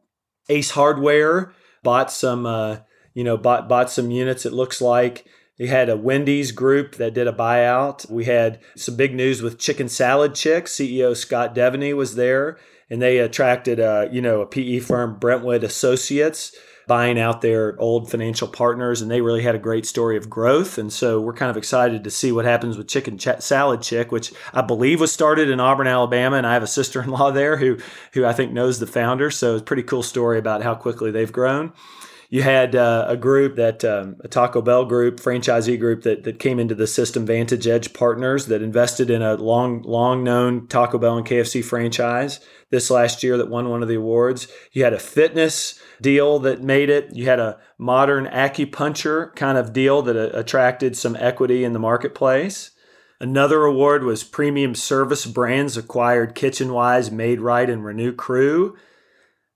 Ace 0.50 0.70
Hardware 0.72 1.54
bought 1.82 2.12
some, 2.12 2.44
uh, 2.44 2.78
you 3.14 3.24
know, 3.24 3.38
bought 3.38 3.70
bought 3.70 3.90
some 3.90 4.10
units. 4.10 4.44
It 4.44 4.52
looks 4.52 4.82
like 4.82 5.26
we 5.58 5.68
had 5.68 5.88
a 5.88 5.96
Wendy's 5.96 6.52
group 6.52 6.96
that 6.96 7.14
did 7.14 7.28
a 7.28 7.32
buyout. 7.32 8.10
We 8.10 8.24
had 8.24 8.58
some 8.76 8.96
big 8.96 9.14
news 9.14 9.40
with 9.40 9.58
Chicken 9.58 9.88
Salad 9.88 10.34
Chick. 10.34 10.66
CEO 10.66 11.16
Scott 11.16 11.54
Deviney 11.54 11.94
was 11.94 12.16
there, 12.16 12.58
and 12.90 13.00
they 13.00 13.18
attracted 13.18 13.78
a 13.78 14.08
you 14.10 14.20
know 14.20 14.40
a 14.40 14.46
PE 14.46 14.80
firm, 14.80 15.18
Brentwood 15.18 15.62
Associates, 15.62 16.56
buying 16.88 17.20
out 17.20 17.40
their 17.40 17.78
old 17.80 18.10
financial 18.10 18.48
partners, 18.48 19.00
and 19.00 19.08
they 19.08 19.20
really 19.20 19.44
had 19.44 19.54
a 19.54 19.60
great 19.60 19.86
story 19.86 20.16
of 20.16 20.28
growth. 20.28 20.76
And 20.76 20.92
so 20.92 21.20
we're 21.20 21.32
kind 21.32 21.50
of 21.50 21.56
excited 21.56 22.02
to 22.02 22.10
see 22.10 22.32
what 22.32 22.44
happens 22.44 22.76
with 22.76 22.88
Chicken 22.88 23.16
Ch- 23.16 23.38
Salad 23.40 23.80
Chick, 23.80 24.10
which 24.10 24.32
I 24.52 24.60
believe 24.60 25.00
was 25.00 25.12
started 25.12 25.50
in 25.50 25.60
Auburn, 25.60 25.86
Alabama, 25.86 26.36
and 26.36 26.48
I 26.48 26.54
have 26.54 26.64
a 26.64 26.68
sister-in-law 26.68 27.30
there 27.30 27.58
who 27.58 27.78
who 28.12 28.24
I 28.24 28.32
think 28.32 28.52
knows 28.52 28.80
the 28.80 28.88
founder. 28.88 29.30
So 29.30 29.54
it's 29.54 29.62
a 29.62 29.64
pretty 29.64 29.84
cool 29.84 30.02
story 30.02 30.36
about 30.36 30.64
how 30.64 30.74
quickly 30.74 31.12
they've 31.12 31.30
grown 31.30 31.72
you 32.30 32.42
had 32.42 32.74
uh, 32.74 33.06
a 33.08 33.16
group 33.16 33.56
that 33.56 33.84
um, 33.84 34.16
a 34.20 34.28
Taco 34.28 34.62
Bell 34.62 34.84
group, 34.84 35.20
franchisee 35.20 35.78
group 35.78 36.02
that 36.02 36.24
that 36.24 36.38
came 36.38 36.58
into 36.58 36.74
the 36.74 36.86
system, 36.86 37.26
Vantage 37.26 37.66
Edge 37.66 37.92
Partners, 37.92 38.46
that 38.46 38.62
invested 38.62 39.10
in 39.10 39.22
a 39.22 39.34
long 39.34 39.82
long 39.82 40.24
known 40.24 40.66
Taco 40.66 40.98
Bell 40.98 41.16
and 41.16 41.26
KFC 41.26 41.64
franchise 41.64 42.40
this 42.70 42.90
last 42.90 43.22
year 43.22 43.36
that 43.36 43.48
won 43.48 43.68
one 43.68 43.82
of 43.82 43.88
the 43.88 43.94
awards. 43.94 44.48
You 44.72 44.84
had 44.84 44.92
a 44.92 44.98
fitness 44.98 45.80
deal 46.00 46.38
that 46.40 46.62
made 46.62 46.90
it. 46.90 47.14
You 47.14 47.26
had 47.26 47.38
a 47.38 47.58
modern 47.78 48.26
acupuncture 48.26 49.34
kind 49.36 49.56
of 49.56 49.72
deal 49.72 50.02
that 50.02 50.16
uh, 50.16 50.36
attracted 50.36 50.96
some 50.96 51.16
equity 51.16 51.64
in 51.64 51.72
the 51.72 51.78
marketplace. 51.78 52.72
Another 53.20 53.62
award 53.62 54.02
was 54.02 54.24
Premium 54.24 54.74
Service 54.74 55.24
Brands 55.24 55.76
acquired 55.76 56.34
KitchenWise, 56.34 57.10
Maid 57.12 57.40
Right, 57.40 57.70
and 57.70 57.84
Renew 57.84 58.12
Crew. 58.12 58.76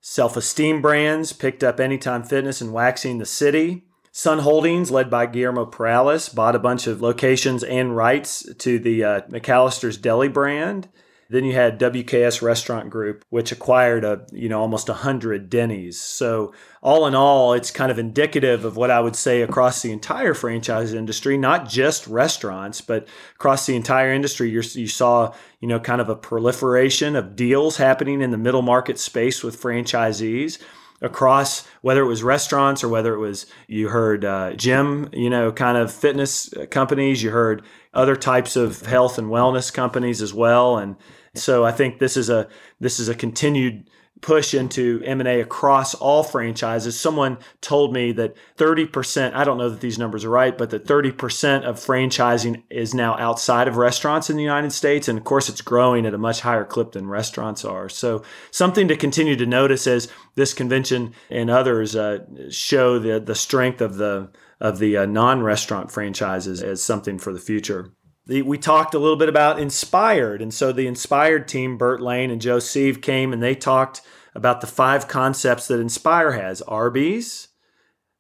Self 0.00 0.36
Esteem 0.36 0.80
Brands 0.80 1.32
picked 1.32 1.64
up 1.64 1.80
Anytime 1.80 2.22
Fitness 2.22 2.60
and 2.60 2.72
Waxing 2.72 3.18
the 3.18 3.26
City. 3.26 3.84
Sun 4.12 4.40
Holdings, 4.40 4.90
led 4.90 5.10
by 5.10 5.26
Guillermo 5.26 5.66
Perales, 5.66 6.28
bought 6.28 6.56
a 6.56 6.60
bunch 6.60 6.86
of 6.86 7.02
locations 7.02 7.62
and 7.62 7.94
rights 7.96 8.44
to 8.58 8.78
the 8.78 9.04
uh, 9.04 9.20
McAlister's 9.22 9.96
Deli 9.96 10.28
brand. 10.28 10.88
Then 11.30 11.44
you 11.44 11.52
had 11.52 11.78
WKS 11.78 12.40
Restaurant 12.40 12.88
Group, 12.88 13.24
which 13.28 13.52
acquired 13.52 14.04
a 14.04 14.26
you 14.32 14.48
know 14.48 14.60
almost 14.60 14.88
hundred 14.88 15.50
Denny's. 15.50 16.00
So 16.00 16.54
all 16.82 17.06
in 17.06 17.14
all, 17.14 17.52
it's 17.52 17.70
kind 17.70 17.90
of 17.90 17.98
indicative 17.98 18.64
of 18.64 18.76
what 18.76 18.90
I 18.90 19.00
would 19.00 19.16
say 19.16 19.42
across 19.42 19.82
the 19.82 19.92
entire 19.92 20.32
franchise 20.32 20.94
industry, 20.94 21.36
not 21.36 21.68
just 21.68 22.06
restaurants, 22.06 22.80
but 22.80 23.06
across 23.34 23.66
the 23.66 23.76
entire 23.76 24.12
industry. 24.12 24.50
you 24.50 24.62
saw 24.62 25.34
you 25.60 25.68
know 25.68 25.80
kind 25.80 26.00
of 26.00 26.08
a 26.08 26.16
proliferation 26.16 27.14
of 27.14 27.36
deals 27.36 27.76
happening 27.76 28.22
in 28.22 28.30
the 28.30 28.38
middle 28.38 28.62
market 28.62 28.98
space 28.98 29.42
with 29.42 29.60
franchisees 29.60 30.58
across 31.00 31.66
whether 31.82 32.02
it 32.02 32.06
was 32.06 32.22
restaurants 32.22 32.82
or 32.82 32.88
whether 32.88 33.14
it 33.14 33.18
was 33.18 33.46
you 33.68 33.88
heard 33.88 34.24
uh, 34.24 34.52
gym 34.54 35.08
you 35.12 35.30
know 35.30 35.52
kind 35.52 35.78
of 35.78 35.92
fitness 35.92 36.52
companies 36.70 37.22
you 37.22 37.30
heard 37.30 37.62
other 37.94 38.16
types 38.16 38.56
of 38.56 38.82
health 38.82 39.18
and 39.18 39.28
wellness 39.28 39.72
companies 39.72 40.20
as 40.20 40.34
well 40.34 40.76
and 40.76 40.96
so 41.38 41.64
I 41.64 41.72
think 41.72 41.98
this 41.98 42.16
is 42.16 42.30
a 42.30 42.48
this 42.80 43.00
is 43.00 43.08
a 43.08 43.14
continued 43.14 43.88
push 44.20 44.54
into 44.54 45.00
M&A 45.04 45.40
across 45.40 45.94
all 45.94 46.22
franchises. 46.22 46.98
Someone 46.98 47.38
told 47.60 47.92
me 47.92 48.12
that 48.12 48.34
30%, 48.56 49.34
I 49.34 49.44
don't 49.44 49.58
know 49.58 49.68
that 49.68 49.80
these 49.80 49.98
numbers 49.98 50.24
are 50.24 50.30
right, 50.30 50.56
but 50.56 50.70
that 50.70 50.86
30% 50.86 51.62
of 51.64 51.76
franchising 51.76 52.62
is 52.70 52.94
now 52.94 53.16
outside 53.18 53.68
of 53.68 53.76
restaurants 53.76 54.28
in 54.28 54.36
the 54.36 54.42
United 54.42 54.72
States 54.72 55.08
and 55.08 55.18
of 55.18 55.24
course 55.24 55.48
it's 55.48 55.60
growing 55.60 56.06
at 56.06 56.14
a 56.14 56.18
much 56.18 56.40
higher 56.40 56.64
clip 56.64 56.92
than 56.92 57.06
restaurants 57.06 57.64
are. 57.64 57.88
So 57.88 58.22
something 58.50 58.88
to 58.88 58.96
continue 58.96 59.36
to 59.36 59.46
notice 59.46 59.86
as 59.86 60.08
this 60.34 60.52
convention 60.52 61.14
and 61.30 61.50
others 61.50 61.94
uh, 61.94 62.24
show 62.50 62.98
the 62.98 63.20
the 63.20 63.34
strength 63.34 63.80
of 63.80 63.96
the 63.96 64.30
of 64.60 64.78
the 64.78 64.96
uh, 64.96 65.06
non-restaurant 65.06 65.90
franchises 65.90 66.62
as 66.62 66.82
something 66.82 67.18
for 67.18 67.32
the 67.32 67.38
future 67.38 67.92
we 68.28 68.58
talked 68.58 68.94
a 68.94 68.98
little 68.98 69.16
bit 69.16 69.28
about 69.28 69.58
Inspired. 69.58 70.42
And 70.42 70.52
so 70.52 70.70
the 70.70 70.86
Inspired 70.86 71.48
team, 71.48 71.78
Burt 71.78 72.00
Lane 72.00 72.30
and 72.30 72.40
Joe 72.40 72.58
Sieve, 72.58 73.00
came 73.00 73.32
and 73.32 73.42
they 73.42 73.54
talked 73.54 74.02
about 74.34 74.60
the 74.60 74.66
five 74.66 75.08
concepts 75.08 75.66
that 75.68 75.80
Inspire 75.80 76.32
has 76.32 76.60
Arby's, 76.62 77.48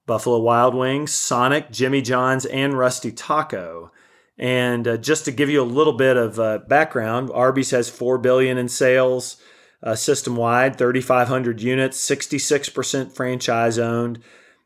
Buffalo 0.06 0.38
Wild 0.38 0.74
Wings, 0.74 1.12
Sonic, 1.12 1.70
Jimmy 1.70 2.00
John's, 2.00 2.46
and 2.46 2.76
Rusty 2.76 3.12
Taco. 3.12 3.92
And 4.38 4.88
uh, 4.88 4.96
just 4.96 5.26
to 5.26 5.32
give 5.32 5.50
you 5.50 5.60
a 5.60 5.64
little 5.64 5.92
bit 5.92 6.16
of 6.16 6.40
uh, 6.40 6.58
background, 6.66 7.30
Arby's 7.34 7.72
has 7.72 7.90
four 7.90 8.16
billion 8.18 8.56
in 8.56 8.68
sales 8.68 9.36
uh, 9.82 9.94
system 9.94 10.36
wide, 10.36 10.76
3,500 10.78 11.60
units, 11.60 12.08
66% 12.08 13.12
franchise 13.12 13.78
owned. 13.78 14.20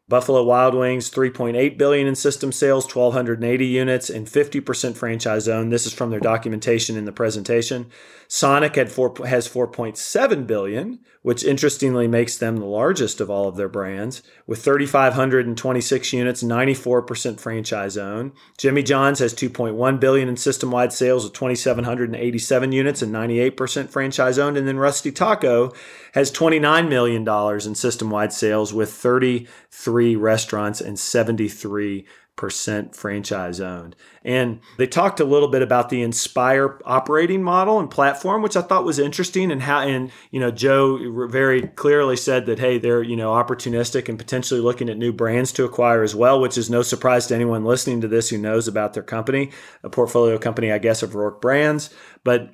Buffalo 0.09 0.43
Wild 0.43 0.75
Wings 0.75 1.11
3.8 1.11 1.79
billion 1.79 2.07
in 2.07 2.15
system 2.15 2.53
sales, 2.53 2.85
1280 2.85 3.65
units 3.65 4.11
and 4.11 4.27
50% 4.27 4.97
franchise 4.97 5.49
owned. 5.49 5.73
This 5.73 5.87
is 5.87 5.93
from 5.93 6.11
their 6.11 6.21
documentation 6.21 6.97
in 6.97 7.05
the 7.05 7.13
presentation. 7.13 7.87
Sonic 8.29 8.77
had 8.77 8.91
four, 8.91 9.15
has 9.27 9.47
4.7 9.47 10.47
billion, 10.47 10.99
which 11.21 11.45
interestingly 11.45 12.09
makes 12.09 12.37
them 12.37 12.57
the 12.57 12.65
largest 12.65 13.21
of 13.21 13.31
all 13.31 13.47
of 13.47 13.57
their 13.57 13.69
brands, 13.69 14.23
with 14.47 14.65
3,526 14.65 16.13
units, 16.13 16.43
94% 16.43 17.39
franchise 17.39 17.97
owned. 17.97 18.33
Jimmy 18.59 18.83
John's 18.83 19.19
has 19.19 19.35
2.1 19.35 20.01
billion 20.01 20.29
in 20.29 20.37
system-wide 20.37 20.93
sales 20.93 21.25
with 21.25 21.35
2,787 21.35 22.73
units 22.73 23.03
and 23.03 23.15
98% 23.15 23.91
franchise 23.91 24.39
owned, 24.39 24.57
and 24.57 24.67
then 24.67 24.79
Rusty 24.79 25.13
Taco 25.13 25.73
has 26.15 26.31
29 26.31 26.89
million 26.89 27.25
dollars 27.25 27.67
in 27.67 27.75
system-wide 27.75 28.33
sales 28.33 28.73
with 28.73 28.91
33 28.93 29.43
restaurants 29.93 30.81
and 30.81 30.99
73 30.99 32.07
percent 32.37 32.97
franchise 32.97 33.61
owned. 33.61 33.95
And 34.25 34.61
they 34.79 34.87
talked 34.87 35.21
a 35.21 35.25
little 35.25 35.49
bit 35.49 35.63
about 35.63 35.91
the 35.91 36.03
Inspire 36.03 36.81
operating 36.85 37.43
model 37.43 37.79
and 37.79 37.91
platform, 37.91 38.43
which 38.43 38.57
I 38.57 38.63
thought 38.63 38.85
was 38.85 38.99
interesting. 38.99 39.53
And 39.53 39.63
how, 39.63 39.81
and 39.81 40.11
you 40.31 40.41
know, 40.41 40.51
Joe 40.51 41.29
very 41.29 41.63
clearly 41.63 42.17
said 42.17 42.47
that 42.47 42.59
hey, 42.59 42.79
they're 42.79 43.03
you 43.03 43.17
know 43.17 43.33
opportunistic 43.33 44.09
and 44.09 44.19
potentially 44.19 44.61
looking 44.61 44.89
at 44.89 44.97
new 44.97 45.13
brands 45.13 45.53
to 45.53 45.65
acquire 45.65 46.03
as 46.03 46.15
well, 46.15 46.41
which 46.41 46.57
is 46.57 46.71
no 46.71 46.83
surprise 46.83 47.27
to 47.27 47.35
anyone 47.35 47.65
listening 47.65 48.01
to 48.01 48.09
this 48.09 48.31
who 48.31 48.39
knows 48.39 48.67
about 48.67 48.95
their 48.95 49.03
company, 49.03 49.51
a 49.83 49.91
portfolio 49.91 50.39
company, 50.39 50.73
I 50.73 50.79
guess, 50.79 51.03
of 51.03 51.11
Roark 51.11 51.41
Brands. 51.41 51.91
But 52.25 52.51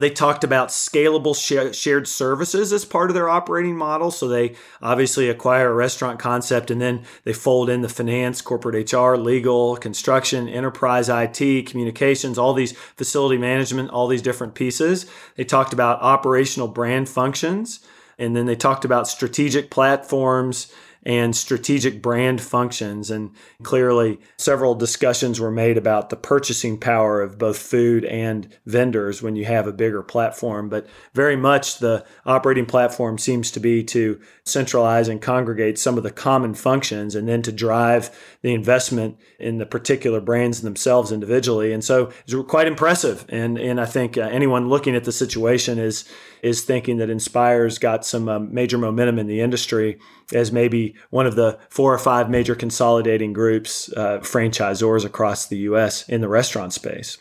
They 0.00 0.08
talked 0.08 0.44
about 0.44 0.70
scalable 0.70 1.36
shared 1.74 2.08
services 2.08 2.72
as 2.72 2.84
part 2.86 3.10
of 3.10 3.14
their 3.14 3.28
operating 3.28 3.76
model. 3.76 4.10
So 4.10 4.28
they 4.28 4.54
obviously 4.80 5.28
acquire 5.28 5.70
a 5.70 5.74
restaurant 5.74 6.18
concept 6.18 6.70
and 6.70 6.80
then 6.80 7.02
they 7.24 7.34
fold 7.34 7.68
in 7.68 7.82
the 7.82 7.88
finance, 7.88 8.40
corporate 8.40 8.92
HR, 8.92 9.16
legal, 9.16 9.76
construction, 9.76 10.48
enterprise 10.48 11.10
IT, 11.10 11.66
communications, 11.66 12.38
all 12.38 12.54
these 12.54 12.72
facility 12.72 13.36
management, 13.36 13.90
all 13.90 14.08
these 14.08 14.22
different 14.22 14.54
pieces. 14.54 15.04
They 15.36 15.44
talked 15.44 15.74
about 15.74 16.00
operational 16.00 16.68
brand 16.68 17.10
functions 17.10 17.80
and 18.18 18.34
then 18.34 18.46
they 18.46 18.56
talked 18.56 18.86
about 18.86 19.06
strategic 19.06 19.70
platforms 19.70 20.72
and 21.02 21.34
strategic 21.34 22.02
brand 22.02 22.40
functions. 22.40 23.10
And 23.10 23.30
clearly, 23.62 24.20
several 24.36 24.74
discussions 24.74 25.40
were 25.40 25.50
made 25.50 25.78
about 25.78 26.10
the 26.10 26.16
purchasing 26.16 26.78
power 26.78 27.22
of 27.22 27.38
both 27.38 27.58
food 27.58 28.04
and 28.04 28.54
vendors 28.66 29.22
when 29.22 29.36
you 29.36 29.46
have 29.46 29.66
a 29.66 29.72
bigger 29.72 30.02
platform. 30.02 30.68
But 30.68 30.86
very 31.14 31.36
much 31.36 31.78
the 31.78 32.04
operating 32.26 32.66
platform 32.66 33.18
seems 33.18 33.50
to 33.52 33.60
be 33.60 33.82
to 33.84 34.20
centralize 34.44 35.08
and 35.08 35.22
congregate 35.22 35.78
some 35.78 35.96
of 35.96 36.02
the 36.02 36.10
common 36.10 36.54
functions 36.54 37.14
and 37.14 37.28
then 37.28 37.42
to 37.42 37.52
drive 37.52 38.10
the 38.42 38.52
investment 38.52 39.16
in 39.38 39.58
the 39.58 39.66
particular 39.66 40.20
brands 40.20 40.60
themselves 40.60 41.12
individually. 41.12 41.72
And 41.72 41.82
so 41.82 42.12
it's 42.26 42.34
quite 42.48 42.66
impressive. 42.66 43.24
And, 43.28 43.58
and 43.58 43.80
I 43.80 43.86
think 43.86 44.18
uh, 44.18 44.22
anyone 44.22 44.68
looking 44.68 44.94
at 44.94 45.04
the 45.04 45.12
situation 45.12 45.78
is, 45.78 46.04
is 46.42 46.62
thinking 46.62 46.98
that 46.98 47.10
Inspire's 47.10 47.78
got 47.78 48.04
some 48.04 48.28
uh, 48.28 48.38
major 48.38 48.78
momentum 48.78 49.18
in 49.18 49.26
the 49.26 49.40
industry 49.40 49.98
as 50.32 50.52
maybe 50.52 50.94
one 51.10 51.26
of 51.26 51.36
the 51.36 51.58
four 51.68 51.92
or 51.92 51.98
five 51.98 52.30
major 52.30 52.54
consolidating 52.54 53.32
groups, 53.32 53.92
uh, 53.96 54.18
franchisors 54.18 55.04
across 55.04 55.46
the 55.46 55.58
US 55.58 56.08
in 56.08 56.20
the 56.20 56.28
restaurant 56.28 56.72
space. 56.72 57.18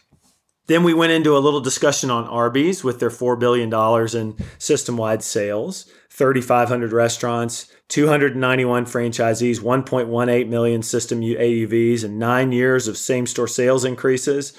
Then 0.69 0.83
we 0.83 0.93
went 0.93 1.11
into 1.11 1.35
a 1.35 1.39
little 1.39 1.61
discussion 1.61 2.11
on 2.11 2.27
Arby's 2.27 2.83
with 2.83 2.99
their 2.99 3.09
$4 3.09 3.39
billion 3.39 3.73
in 4.15 4.45
system 4.59 4.97
wide 4.97 5.23
sales, 5.23 5.91
3,500 6.11 6.93
restaurants, 6.93 7.73
291 7.87 8.85
franchisees, 8.85 9.61
1.18 9.61 10.47
million 10.47 10.83
system 10.83 11.21
AUVs, 11.21 12.03
and 12.03 12.19
nine 12.19 12.51
years 12.51 12.87
of 12.87 12.99
same 12.99 13.25
store 13.25 13.47
sales 13.47 13.83
increases. 13.83 14.53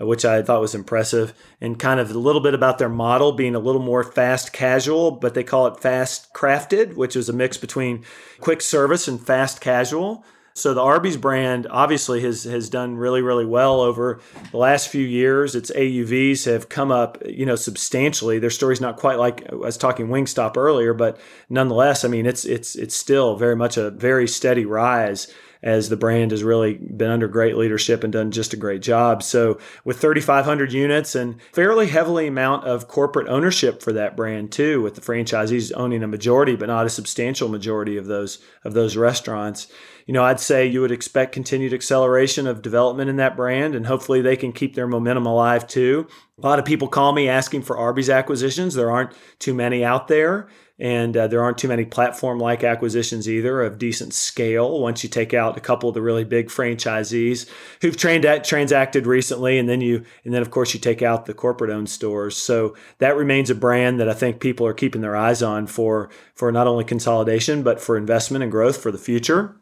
Uh, 0.00 0.06
which 0.06 0.24
I 0.24 0.42
thought 0.42 0.60
was 0.60 0.74
impressive, 0.74 1.34
and 1.60 1.78
kind 1.78 1.98
of 1.98 2.10
a 2.10 2.18
little 2.18 2.40
bit 2.40 2.54
about 2.54 2.78
their 2.78 2.88
model 2.88 3.32
being 3.32 3.54
a 3.54 3.60
little 3.60 3.82
more 3.82 4.04
fast 4.04 4.52
casual, 4.52 5.10
but 5.10 5.34
they 5.34 5.42
call 5.42 5.66
it 5.66 5.80
fast 5.80 6.32
crafted, 6.32 6.94
which 6.94 7.16
is 7.16 7.28
a 7.28 7.32
mix 7.32 7.56
between 7.56 8.04
quick 8.38 8.60
service 8.60 9.08
and 9.08 9.20
fast 9.20 9.60
casual. 9.60 10.24
So 10.54 10.74
the 10.74 10.82
Arby's 10.82 11.16
brand 11.16 11.66
obviously 11.70 12.20
has 12.22 12.44
has 12.44 12.68
done 12.68 12.96
really 12.96 13.22
really 13.22 13.46
well 13.46 13.80
over 13.80 14.20
the 14.50 14.56
last 14.56 14.88
few 14.88 15.04
years. 15.04 15.54
Its 15.54 15.70
AUVs 15.70 16.46
have 16.46 16.68
come 16.68 16.90
up, 16.90 17.18
you 17.26 17.46
know, 17.46 17.56
substantially. 17.56 18.38
Their 18.38 18.50
story's 18.50 18.80
not 18.80 18.96
quite 18.96 19.18
like 19.18 19.50
I 19.50 19.54
was 19.54 19.76
talking 19.76 20.08
Wingstop 20.08 20.56
earlier, 20.56 20.94
but 20.94 21.18
nonetheless, 21.48 22.04
I 22.04 22.08
mean, 22.08 22.26
it's 22.26 22.44
it's 22.44 22.74
it's 22.74 22.96
still 22.96 23.36
very 23.36 23.56
much 23.56 23.76
a 23.76 23.90
very 23.90 24.26
steady 24.28 24.64
rise 24.64 25.32
as 25.62 25.88
the 25.88 25.96
brand 25.96 26.30
has 26.30 26.44
really 26.44 26.74
been 26.74 27.10
under 27.10 27.28
great 27.28 27.56
leadership 27.56 28.04
and 28.04 28.12
done 28.12 28.30
just 28.30 28.52
a 28.52 28.56
great 28.56 28.82
job. 28.82 29.22
So 29.22 29.58
with 29.84 30.00
3,500 30.00 30.72
units 30.72 31.14
and 31.14 31.40
fairly 31.52 31.88
heavily 31.88 32.26
amount 32.26 32.64
of 32.64 32.88
corporate 32.88 33.28
ownership 33.28 33.82
for 33.82 33.92
that 33.92 34.16
brand 34.16 34.52
too, 34.52 34.82
with 34.82 34.94
the 34.94 35.00
franchisees 35.00 35.72
owning 35.74 36.02
a 36.02 36.08
majority 36.08 36.56
but 36.56 36.68
not 36.68 36.86
a 36.86 36.90
substantial 36.90 37.48
majority 37.48 37.96
of 37.96 38.06
those 38.06 38.38
of 38.64 38.74
those 38.74 38.96
restaurants. 38.96 39.68
You 40.06 40.14
know, 40.14 40.24
I'd 40.24 40.40
say 40.40 40.66
you 40.66 40.80
would 40.80 40.90
expect 40.90 41.32
continued 41.32 41.74
acceleration 41.74 42.46
of 42.46 42.62
development 42.62 43.10
in 43.10 43.16
that 43.16 43.36
brand, 43.36 43.74
and 43.74 43.86
hopefully 43.86 44.22
they 44.22 44.36
can 44.36 44.52
keep 44.52 44.74
their 44.74 44.86
momentum 44.86 45.26
alive 45.26 45.66
too. 45.66 46.08
A 46.42 46.46
lot 46.46 46.58
of 46.58 46.64
people 46.64 46.88
call 46.88 47.12
me 47.12 47.28
asking 47.28 47.62
for 47.62 47.76
Arby's 47.76 48.08
acquisitions. 48.08 48.74
There 48.74 48.90
aren't 48.90 49.12
too 49.38 49.52
many 49.52 49.84
out 49.84 50.08
there. 50.08 50.48
And 50.80 51.16
uh, 51.16 51.26
there 51.26 51.42
aren't 51.42 51.58
too 51.58 51.66
many 51.66 51.84
platform 51.84 52.38
like 52.38 52.62
acquisitions 52.62 53.28
either 53.28 53.62
of 53.62 53.78
decent 53.78 54.14
scale 54.14 54.80
once 54.80 55.02
you 55.02 55.08
take 55.08 55.34
out 55.34 55.56
a 55.56 55.60
couple 55.60 55.88
of 55.88 55.94
the 55.94 56.02
really 56.02 56.24
big 56.24 56.48
franchisees 56.48 57.48
who've 57.80 57.96
trained 57.96 58.24
at, 58.24 58.44
transacted 58.44 59.06
recently. 59.06 59.58
And 59.58 59.68
then 59.68 59.80
you, 59.80 60.04
and 60.24 60.32
then 60.32 60.42
of 60.42 60.52
course 60.52 60.74
you 60.74 60.80
take 60.80 61.02
out 61.02 61.26
the 61.26 61.34
corporate 61.34 61.70
owned 61.70 61.90
stores. 61.90 62.36
So 62.36 62.76
that 62.98 63.16
remains 63.16 63.50
a 63.50 63.56
brand 63.56 63.98
that 63.98 64.08
I 64.08 64.14
think 64.14 64.40
people 64.40 64.66
are 64.66 64.74
keeping 64.74 65.00
their 65.00 65.16
eyes 65.16 65.42
on 65.42 65.66
for, 65.66 66.10
for 66.34 66.52
not 66.52 66.68
only 66.68 66.84
consolidation, 66.84 67.64
but 67.64 67.80
for 67.80 67.96
investment 67.96 68.44
and 68.44 68.52
growth 68.52 68.80
for 68.80 68.92
the 68.92 68.98
future. 68.98 69.56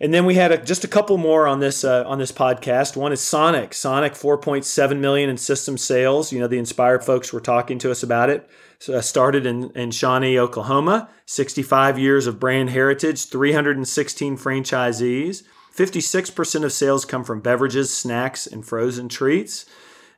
And 0.00 0.12
then 0.12 0.26
we 0.26 0.34
had 0.34 0.52
a, 0.52 0.58
just 0.58 0.84
a 0.84 0.88
couple 0.88 1.16
more 1.16 1.46
on 1.46 1.60
this 1.60 1.82
uh, 1.82 2.04
on 2.06 2.18
this 2.18 2.32
podcast. 2.32 2.96
One 2.96 3.12
is 3.12 3.20
Sonic. 3.20 3.72
Sonic 3.72 4.12
4.7 4.12 4.98
million 4.98 5.30
in 5.30 5.38
system 5.38 5.78
sales. 5.78 6.32
You 6.32 6.38
know 6.38 6.46
the 6.46 6.58
Inspired 6.58 7.04
folks 7.04 7.32
were 7.32 7.40
talking 7.40 7.78
to 7.78 7.90
us 7.90 8.02
about 8.02 8.28
it. 8.28 8.48
So 8.78 8.96
I 8.96 9.00
started 9.00 9.46
in, 9.46 9.70
in 9.70 9.90
Shawnee, 9.90 10.38
Oklahoma. 10.38 11.08
65 11.24 11.98
years 11.98 12.26
of 12.26 12.38
brand 12.38 12.70
heritage, 12.70 13.24
316 13.26 14.36
franchisees. 14.36 15.44
56% 15.74 16.64
of 16.64 16.72
sales 16.72 17.04
come 17.04 17.24
from 17.24 17.40
beverages, 17.40 17.94
snacks, 17.94 18.46
and 18.46 18.64
frozen 18.64 19.08
treats. 19.08 19.66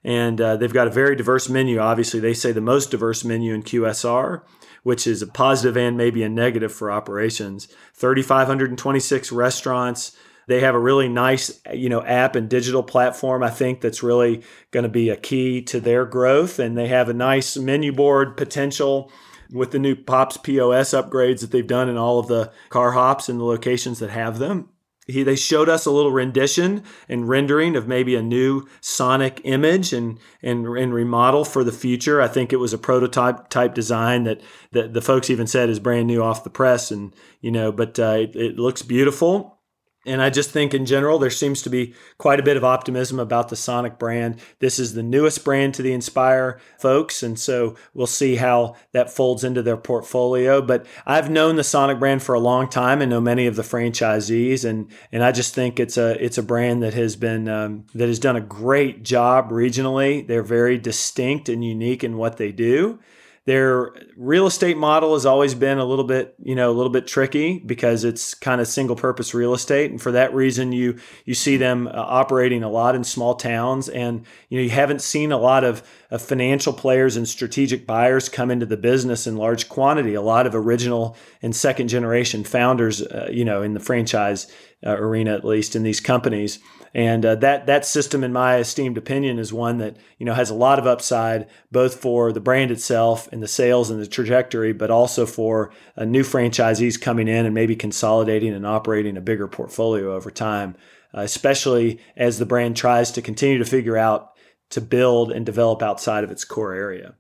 And 0.05 0.41
uh, 0.41 0.57
they've 0.57 0.73
got 0.73 0.87
a 0.87 0.91
very 0.91 1.17
diverse 1.17 1.49
menu. 1.49 1.79
Obviously, 1.79 2.21
they 2.21 2.35
say 2.35 2.53
the 2.53 2.61
most 2.61 2.91
diverse 2.91 3.25
menu 3.25 3.55
in 3.55 3.63
QSR 3.63 4.43
which 4.83 5.07
is 5.07 5.23
a 5.23 5.27
positive 5.27 5.77
and 5.77 5.97
maybe 5.97 6.23
a 6.23 6.29
negative 6.29 6.73
for 6.73 6.91
operations. 6.91 7.69
3,526 7.95 9.33
restaurants. 9.33 10.17
They 10.47 10.61
have 10.61 10.75
a 10.75 10.81
really 10.81 11.09
nice, 11.09 11.61
you 11.73 11.89
know, 11.89 12.03
app 12.03 12.35
and 12.35 12.49
digital 12.49 12.83
platform. 12.83 13.43
I 13.43 13.51
think 13.51 13.81
that's 13.81 14.03
really 14.03 14.43
going 14.71 14.85
to 14.85 14.89
be 14.89 15.11
a 15.11 15.17
key 15.17 15.61
to 15.63 15.81
their 15.81 16.07
growth. 16.07 16.59
And 16.59 16.77
they 16.77 16.89
have 16.89 17.09
a 17.09 17.15
nice 17.15 17.57
menu 17.57 17.93
board 17.93 18.37
potential 18.37 19.13
with 19.51 19.71
the 19.71 19.79
new 19.79 19.95
Pops 19.95 20.37
POS 20.39 20.91
upgrades 20.91 21.41
that 21.41 21.51
they've 21.51 21.67
done 21.67 21.89
in 21.89 21.97
all 21.97 22.19
of 22.19 22.29
the 22.29 22.53
car 22.71 22.93
hops 22.93 23.29
and 23.29 23.39
the 23.39 23.45
locations 23.45 23.99
that 23.99 24.11
have 24.11 24.39
them 24.39 24.71
he, 25.09 25.23
they 25.23 25.35
showed 25.35 25.69
us 25.69 25.87
a 25.87 25.91
little 25.91 26.13
rendition 26.13 26.85
and 27.09 27.29
rendering 27.29 27.75
of 27.75 27.89
maybe 27.89 28.15
a 28.15 28.23
new 28.23 28.69
Sonic 28.81 29.41
image 29.43 29.93
and, 29.93 30.19
and 30.43 30.67
and 30.67 30.95
remodel 30.95 31.45
for 31.45 31.65
the 31.65 31.73
future. 31.73 32.21
I 32.21 32.29
think 32.29 32.53
it 32.53 32.57
was 32.57 32.75
a 32.75 32.79
prototype 32.79 33.49
type 33.49 33.75
design 33.75 34.25
that, 34.25 34.41
that 34.73 34.93
the 34.93 35.03
folks 35.03 35.31
even 35.31 35.47
said 35.47 35.71
is 35.71 35.81
brand 35.81 36.07
new 36.07 36.23
off 36.23 36.45
the 36.45 36.51
press, 36.51 36.91
and 36.91 37.15
you 37.41 37.51
know, 37.51 37.73
but 37.73 37.99
uh, 37.99 38.19
it, 38.19 38.37
it 38.37 38.59
looks 38.59 38.83
beautiful. 38.83 39.58
And 40.07 40.23
I 40.23 40.31
just 40.31 40.51
think 40.51 40.73
in 40.73 40.87
general, 40.87 41.19
there 41.19 41.29
seems 41.29 41.61
to 41.63 41.71
be 41.71 41.93
quite 42.19 42.41
a 42.41 42.43
bit 42.43 42.57
of 42.57 42.65
optimism 42.65 43.19
about 43.19 43.49
the 43.49 43.57
Sonic 43.57 43.99
brand. 43.99 44.41
This 44.61 44.79
is 44.79 44.95
the 44.95 45.03
newest 45.03 45.45
brand 45.45 45.75
to 45.75 45.83
the 45.83 45.93
Inspire 45.93 46.61
folks. 46.79 47.23
And 47.23 47.39
so 47.39 47.75
we'll 47.95 48.07
see 48.07 48.37
how 48.37 48.77
that 48.93 49.11
folds 49.11 49.45
into 49.45 49.61
their 49.61 49.77
portfolio. 49.77 50.63
But 50.63 50.87
I've 51.05 51.31
known 51.31 51.57
the 51.57 51.65
Sonic 51.65 51.99
brand 51.99 52.23
for 52.23 52.35
a 52.35 52.41
long 52.41 52.69
time 52.69 53.03
and 53.03 53.11
know 53.11 53.21
many 53.21 53.47
of 53.47 53.57
the 53.57 53.63
franchisees. 53.63 54.65
And, 54.65 54.91
and 55.13 55.23
I 55.25 55.33
just 55.33 55.55
think 55.55 55.81
it's 55.81 55.99
a, 55.99 56.23
it's 56.25 56.39
a 56.39 56.43
brand 56.43 56.83
that 56.83 56.95
has 56.95 57.17
been, 57.17 57.49
um, 57.49 57.85
that 57.95 58.09
has 58.09 58.21
done 58.21 58.37
a 58.37 58.41
great 58.41 59.03
job 59.03 59.51
regionally. 59.51 60.27
They're 60.27 60.43
very 60.43 60.79
distinct 60.79 61.49
and 61.49 61.65
unique 61.65 62.05
in 62.05 62.17
what 62.17 62.37
they 62.37 62.53
do. 62.53 63.01
Their 63.49 63.95
real 64.15 64.47
estate 64.47 64.77
model 64.77 65.15
has 65.15 65.25
always 65.25 65.55
been 65.55 65.79
a 65.79 65.85
little 65.87 66.05
bit, 66.05 66.35
you 66.43 66.55
know, 66.55 66.71
a 66.71 66.77
little 66.77 66.93
bit 66.93 67.07
tricky 67.07 67.59
because 67.61 68.05
it's 68.05 68.35
kind 68.35 68.61
of 68.61 68.69
single 68.69 68.95
purpose 68.95 69.33
real 69.33 69.55
estate, 69.55 69.91
and 69.91 69.99
for 69.99 70.13
that 70.13 70.35
reason, 70.35 70.71
you 70.71 70.99
you 71.25 71.33
see 71.33 71.57
them 71.57 71.87
uh, 71.87 71.93
operating 71.95 72.63
a 72.63 72.69
lot 72.69 72.95
in 72.95 73.05
small 73.05 73.37
towns, 73.37 73.89
and 73.89 74.27
you 74.51 74.59
know 74.59 74.63
you 74.65 74.69
haven't 74.69 75.01
seen 75.01 75.33
a 75.33 75.39
lot 75.39 75.65
of, 75.65 75.83
of 76.11 76.21
financial 76.21 76.75
players 76.75 77.17
and 77.17 77.27
strategic 77.27 77.87
buyers 77.87 78.29
come 78.29 78.51
into 78.51 78.67
the 78.67 78.77
business 78.77 79.27
in 79.27 79.39
large 79.39 79.71
quantity. 79.71 80.13
A 80.13 80.21
lot 80.21 80.47
of 80.47 80.55
original 80.55 81.17
and 81.41 81.57
second 81.57 81.89
generation 81.89 82.45
founders, 82.45 83.01
uh, 83.01 83.31
you 83.33 83.47
know, 83.47 83.63
in 83.63 83.73
the 83.73 83.81
franchise 83.81 84.47
uh, 84.87 84.97
arena 84.97 85.35
at 85.35 85.45
least 85.45 85.75
in 85.75 85.83
these 85.83 86.01
companies 86.01 86.61
and 86.95 87.25
uh, 87.25 87.35
that 87.37 87.67
that 87.67 87.85
system, 87.85 88.25
in 88.25 88.33
my 88.33 88.57
esteemed 88.57 88.97
opinion, 88.97 89.39
is 89.39 89.53
one 89.53 89.79
that 89.79 89.97
you 90.19 90.27
know 90.27 90.35
has 90.35 90.51
a 90.51 90.55
lot 90.55 90.79
of 90.79 90.87
upside, 90.87 91.47
both 91.71 92.01
for 92.01 92.33
the 92.33 92.41
brand 92.41 92.71
itself 92.71 93.29
and 93.33 93.43
the 93.43 93.49
sales 93.49 93.91
and 93.91 94.01
the 94.01 94.07
trajectory, 94.07 94.73
but 94.73 94.91
also 94.91 95.27
for 95.27 95.73
uh, 95.97 96.05
new 96.05 96.23
franchisees 96.23 97.01
coming 97.01 97.29
in 97.29 97.45
and 97.45 97.55
maybe 97.55 97.77
consolidating 97.77 98.55
and 98.55 98.67
operating 98.67 99.17
a 99.17 99.21
bigger 99.21 99.49
portfolio 99.49 100.15
over 100.15 100.31
time, 100.31 100.77
uh, 101.15 101.21
especially 101.21 102.01
as 102.17 102.39
the 102.39 102.47
brand 102.47 102.77
tries 102.77 103.11
to 103.13 103.23
continue 103.23 103.59
to 103.59 103.65
figure 103.65 103.97
out 103.97 104.33
to 104.71 104.81
build 104.81 105.31
and 105.33 105.47
develop 105.47 105.83
outside 105.83 106.25
of 106.25 106.31
its 106.31 106.45
core 106.45 106.75
area. 106.75 107.15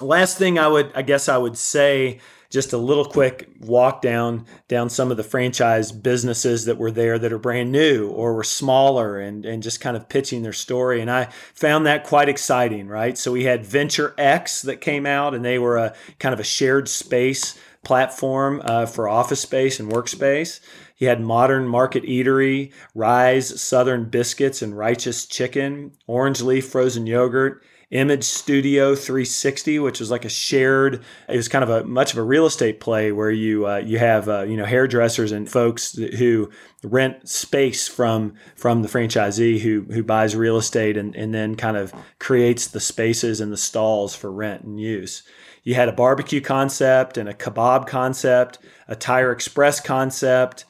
last 0.00 0.38
thing 0.38 0.58
I 0.58 0.68
would, 0.68 0.92
I 0.94 1.02
guess, 1.02 1.28
I 1.28 1.36
would 1.36 1.58
say 1.58 2.20
just 2.50 2.72
a 2.72 2.78
little 2.78 3.04
quick 3.04 3.48
walk 3.60 4.02
down 4.02 4.44
down 4.66 4.90
some 4.90 5.10
of 5.10 5.16
the 5.16 5.22
franchise 5.22 5.92
businesses 5.92 6.64
that 6.64 6.76
were 6.76 6.90
there 6.90 7.18
that 7.18 7.32
are 7.32 7.38
brand 7.38 7.70
new 7.70 8.08
or 8.08 8.34
were 8.34 8.44
smaller 8.44 9.18
and, 9.18 9.46
and 9.46 9.62
just 9.62 9.80
kind 9.80 9.96
of 9.96 10.08
pitching 10.08 10.42
their 10.42 10.52
story. 10.52 11.00
And 11.00 11.10
I 11.10 11.28
found 11.54 11.86
that 11.86 12.04
quite 12.04 12.28
exciting, 12.28 12.88
right? 12.88 13.16
So 13.16 13.32
we 13.32 13.44
had 13.44 13.64
Venture 13.64 14.14
X 14.18 14.62
that 14.62 14.80
came 14.80 15.06
out 15.06 15.34
and 15.34 15.44
they 15.44 15.58
were 15.58 15.78
a 15.78 15.94
kind 16.18 16.32
of 16.32 16.40
a 16.40 16.44
shared 16.44 16.88
space 16.88 17.56
platform 17.84 18.60
uh, 18.64 18.84
for 18.84 19.08
office 19.08 19.40
space 19.40 19.80
and 19.80 19.90
workspace. 19.90 20.60
He 20.94 21.06
had 21.06 21.20
Modern 21.20 21.66
Market 21.66 22.02
Eatery, 22.02 22.72
Rise 22.94 23.58
Southern 23.60 24.10
Biscuits 24.10 24.60
and 24.60 24.76
Righteous 24.76 25.24
Chicken, 25.24 25.92
Orange 26.06 26.42
Leaf 26.42 26.68
Frozen 26.68 27.06
Yogurt, 27.06 27.62
Image 27.90 28.22
Studio 28.22 28.94
360, 28.94 29.80
which 29.80 29.98
was 29.98 30.12
like 30.12 30.24
a 30.24 30.28
shared. 30.28 31.02
It 31.28 31.36
was 31.36 31.48
kind 31.48 31.64
of 31.64 31.70
a 31.70 31.82
much 31.84 32.12
of 32.12 32.18
a 32.18 32.22
real 32.22 32.46
estate 32.46 32.78
play 32.78 33.10
where 33.10 33.32
you 33.32 33.66
uh, 33.66 33.78
you 33.78 33.98
have 33.98 34.28
uh, 34.28 34.42
you 34.42 34.56
know 34.56 34.64
hairdressers 34.64 35.32
and 35.32 35.50
folks 35.50 35.96
who 35.96 36.50
rent 36.84 37.28
space 37.28 37.88
from 37.88 38.34
from 38.54 38.82
the 38.82 38.88
franchisee 38.88 39.58
who 39.58 39.86
who 39.90 40.04
buys 40.04 40.36
real 40.36 40.56
estate 40.56 40.96
and, 40.96 41.16
and 41.16 41.34
then 41.34 41.56
kind 41.56 41.76
of 41.76 41.92
creates 42.20 42.68
the 42.68 42.78
spaces 42.78 43.40
and 43.40 43.52
the 43.52 43.56
stalls 43.56 44.14
for 44.14 44.30
rent 44.30 44.62
and 44.62 44.80
use. 44.80 45.24
You 45.64 45.74
had 45.74 45.88
a 45.88 45.92
barbecue 45.92 46.40
concept 46.40 47.18
and 47.18 47.28
a 47.28 47.34
kebab 47.34 47.88
concept, 47.88 48.60
a 48.86 48.94
tire 48.94 49.32
express 49.32 49.80
concept. 49.80 50.64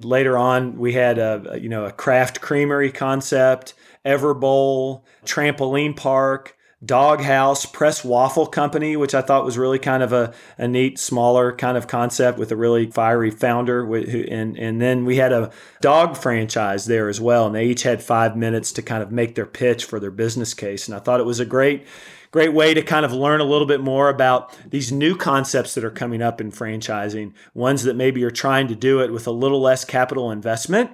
Later 0.00 0.36
on, 0.36 0.76
we 0.76 0.94
had 0.94 1.18
a 1.18 1.56
you 1.60 1.68
know 1.68 1.84
a 1.84 1.92
craft 1.92 2.40
creamery 2.40 2.90
concept, 2.90 3.74
Everbowl, 4.04 5.02
trampoline 5.24 5.96
park, 5.96 6.53
Doghouse 6.84 7.66
Press 7.66 8.04
Waffle 8.04 8.46
Company, 8.46 8.96
which 8.96 9.14
I 9.14 9.22
thought 9.22 9.44
was 9.44 9.56
really 9.56 9.78
kind 9.78 10.02
of 10.02 10.12
a, 10.12 10.34
a 10.58 10.68
neat, 10.68 10.98
smaller 10.98 11.54
kind 11.54 11.76
of 11.76 11.86
concept 11.86 12.38
with 12.38 12.50
a 12.52 12.56
really 12.56 12.90
fiery 12.90 13.30
founder. 13.30 13.84
And, 13.94 14.58
and 14.58 14.80
then 14.80 15.04
we 15.04 15.16
had 15.16 15.32
a 15.32 15.50
dog 15.80 16.16
franchise 16.16 16.86
there 16.86 17.08
as 17.08 17.20
well. 17.20 17.46
And 17.46 17.54
they 17.54 17.66
each 17.66 17.82
had 17.82 18.02
five 18.02 18.36
minutes 18.36 18.72
to 18.72 18.82
kind 18.82 19.02
of 19.02 19.10
make 19.10 19.34
their 19.34 19.46
pitch 19.46 19.84
for 19.84 20.00
their 20.00 20.10
business 20.10 20.54
case. 20.54 20.88
And 20.88 20.96
I 20.96 21.00
thought 21.00 21.20
it 21.20 21.26
was 21.26 21.40
a 21.40 21.46
great, 21.46 21.86
great 22.30 22.52
way 22.52 22.74
to 22.74 22.82
kind 22.82 23.04
of 23.04 23.12
learn 23.12 23.40
a 23.40 23.44
little 23.44 23.66
bit 23.66 23.80
more 23.80 24.08
about 24.08 24.56
these 24.68 24.90
new 24.90 25.16
concepts 25.16 25.74
that 25.74 25.84
are 25.84 25.90
coming 25.90 26.22
up 26.22 26.40
in 26.40 26.50
franchising, 26.50 27.32
ones 27.54 27.84
that 27.84 27.96
maybe 27.96 28.24
are 28.24 28.30
trying 28.30 28.68
to 28.68 28.74
do 28.74 29.00
it 29.00 29.12
with 29.12 29.26
a 29.26 29.32
little 29.32 29.60
less 29.60 29.84
capital 29.84 30.30
investment, 30.30 30.90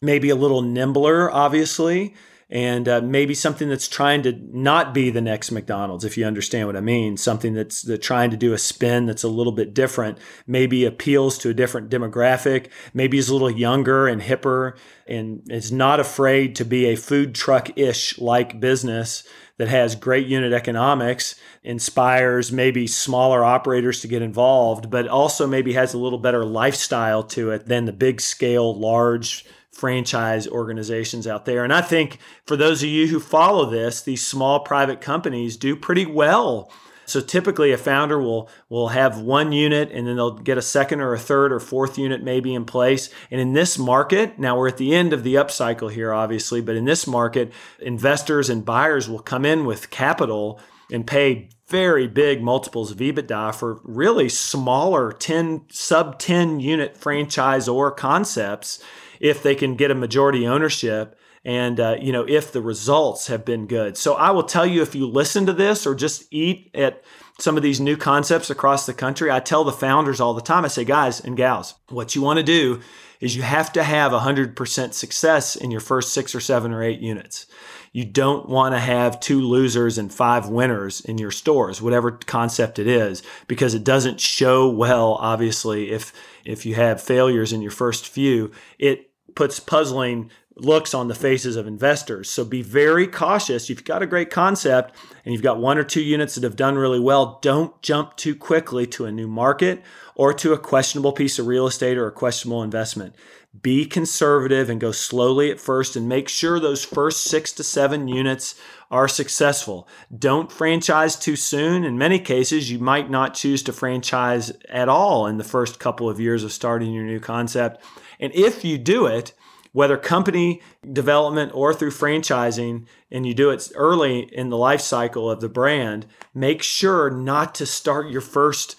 maybe 0.00 0.30
a 0.30 0.36
little 0.36 0.62
nimbler, 0.62 1.30
obviously 1.30 2.14
and 2.50 2.88
uh, 2.88 3.00
maybe 3.00 3.32
something 3.32 3.68
that's 3.68 3.86
trying 3.86 4.22
to 4.22 4.32
not 4.52 4.92
be 4.92 5.08
the 5.10 5.20
next 5.20 5.52
McDonald's, 5.52 6.04
if 6.04 6.18
you 6.18 6.24
understand 6.24 6.66
what 6.66 6.76
I 6.76 6.80
mean. 6.80 7.16
Something 7.16 7.54
that's, 7.54 7.88
trying 8.00 8.30
to 8.30 8.36
do 8.36 8.52
a 8.52 8.58
spin 8.58 9.06
that's 9.06 9.22
a 9.22 9.28
little 9.28 9.52
bit 9.52 9.72
different, 9.72 10.18
maybe 10.46 10.84
appeals 10.84 11.38
to 11.38 11.50
a 11.50 11.54
different 11.54 11.90
demographic, 11.90 12.68
maybe 12.92 13.18
is 13.18 13.28
a 13.28 13.32
little 13.32 13.50
younger 13.50 14.08
and 14.08 14.20
hipper, 14.20 14.76
and 15.06 15.42
is 15.48 15.70
not 15.70 16.00
afraid 16.00 16.56
to 16.56 16.64
be 16.64 16.86
a 16.86 16.96
food 16.96 17.34
truck 17.36 17.78
ish 17.78 18.18
like 18.18 18.58
business 18.58 19.22
that 19.58 19.68
has 19.68 19.94
great 19.94 20.26
unit 20.26 20.52
economics, 20.52 21.36
inspires 21.62 22.50
maybe 22.50 22.86
smaller 22.86 23.44
operators 23.44 24.00
to 24.00 24.08
get 24.08 24.22
involved, 24.22 24.90
but 24.90 25.06
also 25.06 25.46
maybe 25.46 25.74
has 25.74 25.94
a 25.94 25.98
little 25.98 26.18
better 26.18 26.44
lifestyle 26.44 27.22
to 27.22 27.50
it 27.50 27.66
than 27.66 27.84
the 27.84 27.92
big 27.92 28.20
scale, 28.20 28.74
large 28.74 29.44
franchise 29.72 30.48
organizations 30.48 31.26
out 31.26 31.44
there. 31.44 31.64
And 31.64 31.72
I 31.72 31.80
think 31.80 32.18
for 32.46 32.56
those 32.56 32.82
of 32.82 32.88
you 32.88 33.06
who 33.06 33.20
follow 33.20 33.68
this, 33.68 34.02
these 34.02 34.26
small 34.26 34.60
private 34.60 35.00
companies 35.00 35.56
do 35.56 35.76
pretty 35.76 36.06
well. 36.06 36.70
So 37.06 37.20
typically 37.20 37.72
a 37.72 37.78
founder 37.78 38.20
will 38.20 38.48
will 38.68 38.88
have 38.88 39.20
one 39.20 39.50
unit 39.50 39.90
and 39.90 40.06
then 40.06 40.16
they'll 40.16 40.38
get 40.38 40.58
a 40.58 40.62
second 40.62 41.00
or 41.00 41.12
a 41.12 41.18
third 41.18 41.52
or 41.52 41.58
fourth 41.58 41.98
unit 41.98 42.22
maybe 42.22 42.54
in 42.54 42.64
place. 42.64 43.10
And 43.32 43.40
in 43.40 43.52
this 43.52 43.78
market, 43.78 44.38
now 44.38 44.56
we're 44.56 44.68
at 44.68 44.76
the 44.76 44.94
end 44.94 45.12
of 45.12 45.24
the 45.24 45.34
upcycle 45.34 45.90
here 45.90 46.12
obviously, 46.12 46.60
but 46.60 46.76
in 46.76 46.84
this 46.84 47.06
market, 47.08 47.52
investors 47.80 48.48
and 48.48 48.64
buyers 48.64 49.08
will 49.08 49.18
come 49.18 49.44
in 49.44 49.64
with 49.64 49.90
capital 49.90 50.60
and 50.92 51.06
pay 51.06 51.48
very 51.70 52.08
big 52.08 52.42
multiples 52.42 52.90
of 52.90 52.98
EBITDA 52.98 53.54
for 53.54 53.80
really 53.84 54.28
smaller 54.28 55.12
10 55.12 55.66
sub 55.70 56.18
10 56.18 56.58
unit 56.58 56.96
franchise 56.96 57.68
or 57.68 57.92
concepts 57.92 58.82
if 59.20 59.42
they 59.42 59.54
can 59.54 59.76
get 59.76 59.90
a 59.90 59.94
majority 59.94 60.46
ownership 60.46 61.16
and 61.44 61.78
uh, 61.78 61.96
you 62.00 62.12
know 62.12 62.26
if 62.28 62.52
the 62.52 62.60
results 62.60 63.28
have 63.28 63.44
been 63.44 63.66
good. 63.66 63.96
So 63.96 64.14
i 64.14 64.30
will 64.32 64.42
tell 64.42 64.66
you 64.66 64.82
if 64.82 64.94
you 64.94 65.06
listen 65.06 65.46
to 65.46 65.52
this 65.52 65.86
or 65.86 65.94
just 65.94 66.26
eat 66.32 66.70
at 66.74 67.02
some 67.38 67.56
of 67.56 67.62
these 67.62 67.80
new 67.80 67.96
concepts 67.96 68.50
across 68.50 68.84
the 68.84 68.92
country 68.92 69.30
i 69.30 69.40
tell 69.40 69.64
the 69.64 69.72
founders 69.72 70.20
all 70.20 70.34
the 70.34 70.42
time 70.42 70.64
i 70.64 70.68
say 70.68 70.84
guys 70.84 71.20
and 71.20 71.38
gals 71.38 71.74
what 71.88 72.14
you 72.14 72.20
want 72.20 72.36
to 72.38 72.42
do 72.42 72.80
is 73.20 73.36
you 73.36 73.42
have 73.42 73.72
to 73.72 73.82
have 73.82 74.12
100% 74.12 74.94
success 74.94 75.56
in 75.56 75.70
your 75.70 75.80
first 75.80 76.12
six 76.12 76.34
or 76.34 76.40
seven 76.40 76.72
or 76.72 76.82
eight 76.82 77.00
units 77.00 77.46
you 77.92 78.04
don't 78.04 78.48
want 78.48 78.74
to 78.74 78.78
have 78.78 79.20
two 79.20 79.40
losers 79.40 79.98
and 79.98 80.12
five 80.12 80.48
winners 80.48 81.00
in 81.00 81.18
your 81.18 81.30
stores 81.30 81.82
whatever 81.82 82.12
concept 82.12 82.78
it 82.78 82.86
is 82.86 83.22
because 83.46 83.74
it 83.74 83.84
doesn't 83.84 84.20
show 84.20 84.68
well 84.68 85.14
obviously 85.14 85.90
if 85.90 86.12
if 86.44 86.66
you 86.66 86.74
have 86.74 87.02
failures 87.02 87.52
in 87.52 87.62
your 87.62 87.70
first 87.70 88.06
few. 88.08 88.50
It 88.78 89.10
puts 89.34 89.60
puzzling 89.60 90.30
looks 90.60 90.94
on 90.94 91.08
the 91.08 91.14
faces 91.14 91.56
of 91.56 91.66
investors. 91.66 92.30
So 92.30 92.44
be 92.44 92.62
very 92.62 93.06
cautious. 93.06 93.64
If 93.64 93.70
you've 93.70 93.84
got 93.84 94.02
a 94.02 94.06
great 94.06 94.30
concept 94.30 94.94
and 95.24 95.32
you've 95.32 95.42
got 95.42 95.58
one 95.58 95.78
or 95.78 95.84
two 95.84 96.02
units 96.02 96.34
that 96.34 96.44
have 96.44 96.56
done 96.56 96.76
really 96.76 97.00
well, 97.00 97.38
don't 97.42 97.80
jump 97.82 98.16
too 98.16 98.34
quickly 98.34 98.86
to 98.88 99.06
a 99.06 99.12
new 99.12 99.28
market 99.28 99.82
or 100.14 100.32
to 100.34 100.52
a 100.52 100.58
questionable 100.58 101.12
piece 101.12 101.38
of 101.38 101.46
real 101.46 101.66
estate 101.66 101.96
or 101.96 102.06
a 102.06 102.12
questionable 102.12 102.62
investment. 102.62 103.14
Be 103.62 103.84
conservative 103.84 104.70
and 104.70 104.80
go 104.80 104.92
slowly 104.92 105.50
at 105.50 105.60
first 105.60 105.96
and 105.96 106.08
make 106.08 106.28
sure 106.28 106.60
those 106.60 106.84
first 106.84 107.24
six 107.24 107.52
to 107.54 107.64
seven 107.64 108.06
units 108.06 108.54
are 108.92 109.08
successful. 109.08 109.88
Don't 110.16 110.52
franchise 110.52 111.16
too 111.16 111.34
soon. 111.34 111.82
In 111.82 111.98
many 111.98 112.20
cases, 112.20 112.70
you 112.70 112.78
might 112.78 113.10
not 113.10 113.34
choose 113.34 113.62
to 113.64 113.72
franchise 113.72 114.52
at 114.68 114.88
all 114.88 115.26
in 115.26 115.38
the 115.38 115.44
first 115.44 115.80
couple 115.80 116.08
of 116.08 116.20
years 116.20 116.44
of 116.44 116.52
starting 116.52 116.92
your 116.92 117.04
new 117.04 117.18
concept 117.18 117.82
and 118.20 118.32
if 118.34 118.64
you 118.64 118.78
do 118.78 119.06
it, 119.06 119.32
whether 119.72 119.96
company 119.96 120.60
development 120.92 121.52
or 121.54 121.72
through 121.72 121.90
franchising, 121.90 122.86
and 123.10 123.26
you 123.26 123.34
do 123.34 123.50
it 123.50 123.70
early 123.74 124.20
in 124.20 124.50
the 124.50 124.56
life 124.56 124.80
cycle 124.80 125.30
of 125.30 125.40
the 125.40 125.48
brand, 125.48 126.06
make 126.34 126.62
sure 126.62 127.10
not 127.10 127.54
to 127.54 127.66
start 127.66 128.10
your 128.10 128.20
first 128.20 128.76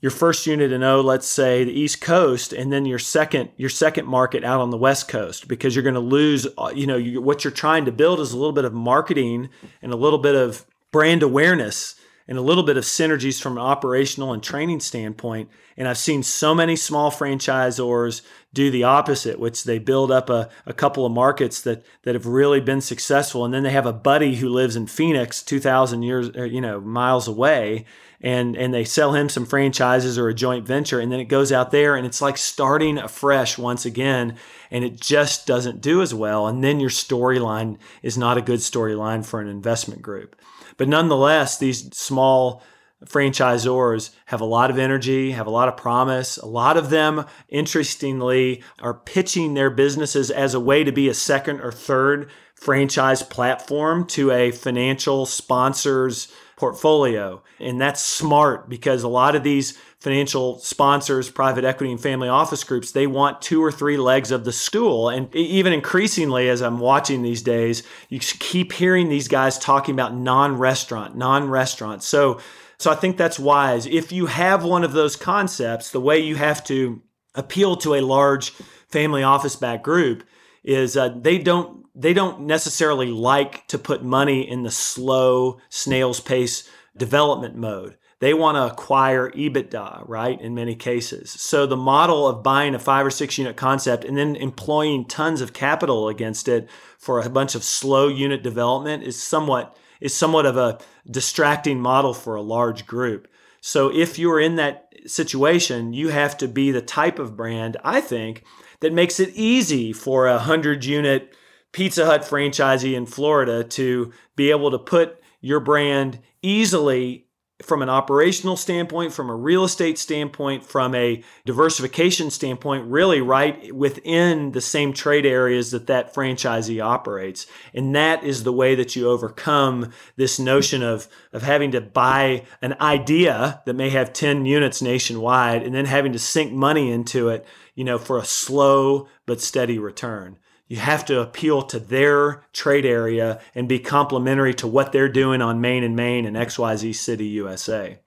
your 0.00 0.10
first 0.10 0.48
unit 0.48 0.72
in 0.72 0.82
oh 0.82 1.00
let's 1.00 1.28
say 1.28 1.62
the 1.62 1.72
East 1.72 2.00
Coast, 2.00 2.52
and 2.52 2.72
then 2.72 2.84
your 2.84 2.98
second 2.98 3.50
your 3.56 3.70
second 3.70 4.06
market 4.06 4.42
out 4.42 4.60
on 4.60 4.70
the 4.70 4.76
West 4.76 5.08
Coast, 5.08 5.46
because 5.46 5.76
you're 5.76 5.84
going 5.84 5.94
to 5.94 6.00
lose. 6.00 6.46
You 6.74 6.86
know 6.86 6.96
you, 6.96 7.22
what 7.22 7.44
you're 7.44 7.52
trying 7.52 7.84
to 7.84 7.92
build 7.92 8.20
is 8.20 8.32
a 8.32 8.36
little 8.36 8.52
bit 8.52 8.64
of 8.64 8.72
marketing 8.72 9.48
and 9.80 9.92
a 9.92 9.96
little 9.96 10.18
bit 10.18 10.34
of 10.34 10.66
brand 10.90 11.22
awareness 11.22 11.94
and 12.28 12.38
a 12.38 12.42
little 12.42 12.62
bit 12.62 12.76
of 12.76 12.84
synergies 12.84 13.40
from 13.40 13.52
an 13.52 13.62
operational 13.62 14.32
and 14.32 14.42
training 14.42 14.80
standpoint. 14.80 15.48
And 15.76 15.88
I've 15.88 15.98
seen 15.98 16.22
so 16.22 16.54
many 16.54 16.76
small 16.76 17.10
franchisors 17.10 18.22
do 18.52 18.70
the 18.70 18.84
opposite, 18.84 19.38
which 19.38 19.64
they 19.64 19.78
build 19.78 20.10
up 20.10 20.28
a, 20.28 20.48
a 20.66 20.72
couple 20.72 21.06
of 21.06 21.12
markets 21.12 21.62
that, 21.62 21.84
that 22.02 22.14
have 22.14 22.26
really 22.26 22.60
been 22.60 22.80
successful. 22.80 23.44
And 23.44 23.52
then 23.52 23.62
they 23.62 23.70
have 23.70 23.86
a 23.86 23.92
buddy 23.92 24.36
who 24.36 24.48
lives 24.48 24.76
in 24.76 24.86
Phoenix, 24.86 25.42
2000 25.42 26.02
years, 26.02 26.30
you 26.34 26.60
know, 26.60 26.80
miles 26.80 27.26
away. 27.26 27.86
And, 28.20 28.56
and 28.56 28.72
they 28.72 28.84
sell 28.84 29.14
him 29.14 29.28
some 29.28 29.46
franchises 29.46 30.16
or 30.16 30.28
a 30.28 30.34
joint 30.34 30.66
venture. 30.66 31.00
And 31.00 31.10
then 31.10 31.18
it 31.18 31.24
goes 31.24 31.50
out 31.50 31.72
there 31.72 31.96
and 31.96 32.06
it's 32.06 32.22
like 32.22 32.38
starting 32.38 32.98
afresh 32.98 33.58
once 33.58 33.84
again. 33.84 34.36
And 34.70 34.84
it 34.84 35.00
just 35.00 35.46
doesn't 35.46 35.80
do 35.80 36.02
as 36.02 36.14
well. 36.14 36.46
And 36.46 36.62
then 36.62 36.78
your 36.78 36.90
storyline 36.90 37.78
is 38.02 38.16
not 38.16 38.38
a 38.38 38.42
good 38.42 38.60
storyline 38.60 39.24
for 39.24 39.40
an 39.40 39.48
investment 39.48 40.02
group. 40.02 40.36
But 40.76 40.88
nonetheless, 40.88 41.58
these 41.58 41.94
small 41.96 42.62
franchisors 43.04 44.10
have 44.26 44.40
a 44.40 44.46
lot 44.46 44.70
of 44.70 44.78
energy, 44.78 45.32
have 45.32 45.46
a 45.46 45.50
lot 45.50 45.68
of 45.68 45.76
promise. 45.76 46.36
A 46.36 46.46
lot 46.46 46.76
of 46.76 46.90
them, 46.90 47.26
interestingly, 47.48 48.62
are 48.80 48.94
pitching 48.94 49.54
their 49.54 49.70
businesses 49.70 50.30
as 50.30 50.54
a 50.54 50.60
way 50.60 50.84
to 50.84 50.92
be 50.92 51.08
a 51.08 51.14
second 51.14 51.60
or 51.60 51.72
third 51.72 52.30
franchise 52.54 53.22
platform 53.22 54.06
to 54.06 54.30
a 54.30 54.52
financial 54.52 55.26
sponsor's 55.26 56.32
portfolio. 56.56 57.42
And 57.58 57.80
that's 57.80 58.00
smart 58.00 58.68
because 58.68 59.02
a 59.02 59.08
lot 59.08 59.34
of 59.34 59.42
these 59.42 59.78
financial 60.00 60.58
sponsors, 60.58 61.30
private 61.30 61.64
equity 61.64 61.92
and 61.92 62.00
family 62.00 62.28
office 62.28 62.64
groups, 62.64 62.92
they 62.92 63.06
want 63.06 63.40
two 63.40 63.62
or 63.62 63.70
three 63.70 63.96
legs 63.96 64.30
of 64.30 64.44
the 64.44 64.52
stool. 64.52 65.08
And 65.08 65.32
even 65.34 65.72
increasingly, 65.72 66.48
as 66.48 66.60
I'm 66.60 66.78
watching 66.78 67.22
these 67.22 67.42
days, 67.42 67.82
you 68.08 68.18
keep 68.18 68.72
hearing 68.72 69.08
these 69.08 69.28
guys 69.28 69.58
talking 69.58 69.94
about 69.94 70.14
non-restaurant, 70.14 71.16
non-restaurant. 71.16 72.02
So 72.02 72.40
so 72.78 72.90
I 72.90 72.96
think 72.96 73.16
that's 73.16 73.38
wise. 73.38 73.86
If 73.86 74.10
you 74.10 74.26
have 74.26 74.64
one 74.64 74.82
of 74.82 74.92
those 74.92 75.14
concepts, 75.14 75.90
the 75.90 76.00
way 76.00 76.18
you 76.18 76.34
have 76.34 76.64
to 76.64 77.00
appeal 77.32 77.76
to 77.76 77.94
a 77.94 78.00
large 78.00 78.50
family 78.88 79.22
office 79.22 79.54
back 79.54 79.84
group 79.84 80.24
is 80.64 80.96
uh, 80.96 81.10
they 81.10 81.38
don't 81.38 81.81
they 81.94 82.12
don't 82.12 82.40
necessarily 82.40 83.08
like 83.08 83.66
to 83.68 83.78
put 83.78 84.02
money 84.02 84.48
in 84.48 84.62
the 84.62 84.70
slow 84.70 85.60
snail's 85.68 86.20
pace 86.20 86.68
development 86.96 87.56
mode. 87.56 87.96
They 88.20 88.34
want 88.34 88.56
to 88.56 88.72
acquire 88.72 89.30
EBITDA, 89.30 90.08
right? 90.08 90.40
In 90.40 90.54
many 90.54 90.76
cases. 90.76 91.30
So 91.30 91.66
the 91.66 91.76
model 91.76 92.28
of 92.28 92.44
buying 92.44 92.74
a 92.74 92.78
five 92.78 93.04
or 93.04 93.10
six 93.10 93.36
unit 93.36 93.56
concept 93.56 94.04
and 94.04 94.16
then 94.16 94.36
employing 94.36 95.06
tons 95.06 95.40
of 95.40 95.52
capital 95.52 96.08
against 96.08 96.46
it 96.46 96.68
for 96.98 97.20
a 97.20 97.28
bunch 97.28 97.56
of 97.56 97.64
slow 97.64 98.06
unit 98.06 98.44
development 98.44 99.02
is 99.02 99.20
somewhat 99.20 99.76
is 100.00 100.14
somewhat 100.14 100.46
of 100.46 100.56
a 100.56 100.78
distracting 101.10 101.80
model 101.80 102.14
for 102.14 102.36
a 102.36 102.42
large 102.42 102.86
group. 102.86 103.26
So 103.60 103.92
if 103.92 104.18
you're 104.18 104.40
in 104.40 104.56
that 104.56 104.92
situation, 105.06 105.92
you 105.92 106.08
have 106.08 106.36
to 106.38 106.48
be 106.48 106.70
the 106.70 106.82
type 106.82 107.18
of 107.18 107.36
brand, 107.36 107.76
I 107.84 108.00
think, 108.00 108.44
that 108.80 108.92
makes 108.92 109.20
it 109.20 109.30
easy 109.34 109.92
for 109.92 110.28
a 110.28 110.34
100 110.34 110.84
unit 110.84 111.34
Pizza 111.72 112.06
Hut 112.06 112.22
franchisee 112.22 112.94
in 112.94 113.06
Florida 113.06 113.64
to 113.64 114.12
be 114.36 114.50
able 114.50 114.70
to 114.70 114.78
put 114.78 115.18
your 115.40 115.60
brand 115.60 116.20
easily 116.42 117.26
from 117.62 117.82
an 117.82 117.88
operational 117.88 118.56
standpoint, 118.56 119.12
from 119.12 119.30
a 119.30 119.34
real 119.34 119.64
estate 119.64 119.98
standpoint, 119.98 120.64
from 120.64 120.94
a 120.94 121.22
diversification 121.46 122.30
standpoint, 122.30 122.86
really 122.86 123.20
right 123.20 123.74
within 123.74 124.52
the 124.52 124.60
same 124.60 124.92
trade 124.92 125.24
areas 125.24 125.70
that 125.70 125.86
that 125.86 126.14
franchisee 126.14 126.82
operates. 126.82 127.46
And 127.72 127.94
that 127.94 128.24
is 128.24 128.42
the 128.42 128.52
way 128.52 128.74
that 128.74 128.96
you 128.96 129.08
overcome 129.08 129.92
this 130.16 130.38
notion 130.38 130.82
of, 130.82 131.08
of 131.32 131.42
having 131.42 131.70
to 131.72 131.80
buy 131.80 132.44
an 132.60 132.74
idea 132.80 133.62
that 133.66 133.74
may 133.74 133.90
have 133.90 134.12
10 134.12 134.44
units 134.44 134.82
nationwide 134.82 135.62
and 135.62 135.74
then 135.74 135.86
having 135.86 136.12
to 136.12 136.18
sink 136.18 136.52
money 136.52 136.90
into 136.90 137.28
it, 137.28 137.46
you 137.74 137.84
know, 137.84 137.98
for 137.98 138.18
a 138.18 138.24
slow 138.24 139.08
but 139.26 139.40
steady 139.40 139.78
return 139.78 140.36
you 140.68 140.76
have 140.76 141.04
to 141.06 141.20
appeal 141.20 141.62
to 141.62 141.78
their 141.78 142.44
trade 142.52 142.86
area 142.86 143.40
and 143.54 143.68
be 143.68 143.78
complementary 143.78 144.54
to 144.54 144.66
what 144.66 144.92
they're 144.92 145.08
doing 145.08 145.42
on 145.42 145.60
Main 145.60 145.84
and 145.84 145.94
Main 145.94 146.24
and 146.24 146.36
XYZ 146.36 146.94
City, 146.94 147.26
USA. 147.26 147.98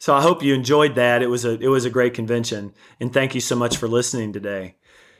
So 0.00 0.14
I 0.14 0.22
hope 0.22 0.42
you 0.42 0.54
enjoyed 0.54 0.94
that. 0.94 1.22
It 1.22 1.26
was 1.26 1.44
a 1.44 1.58
it 1.58 1.68
was 1.68 1.84
a 1.84 1.90
great 1.90 2.14
convention 2.14 2.72
and 3.00 3.12
thank 3.12 3.34
you 3.34 3.40
so 3.40 3.56
much 3.56 3.76
for 3.76 3.88
listening 3.88 4.32
today. 4.32 4.76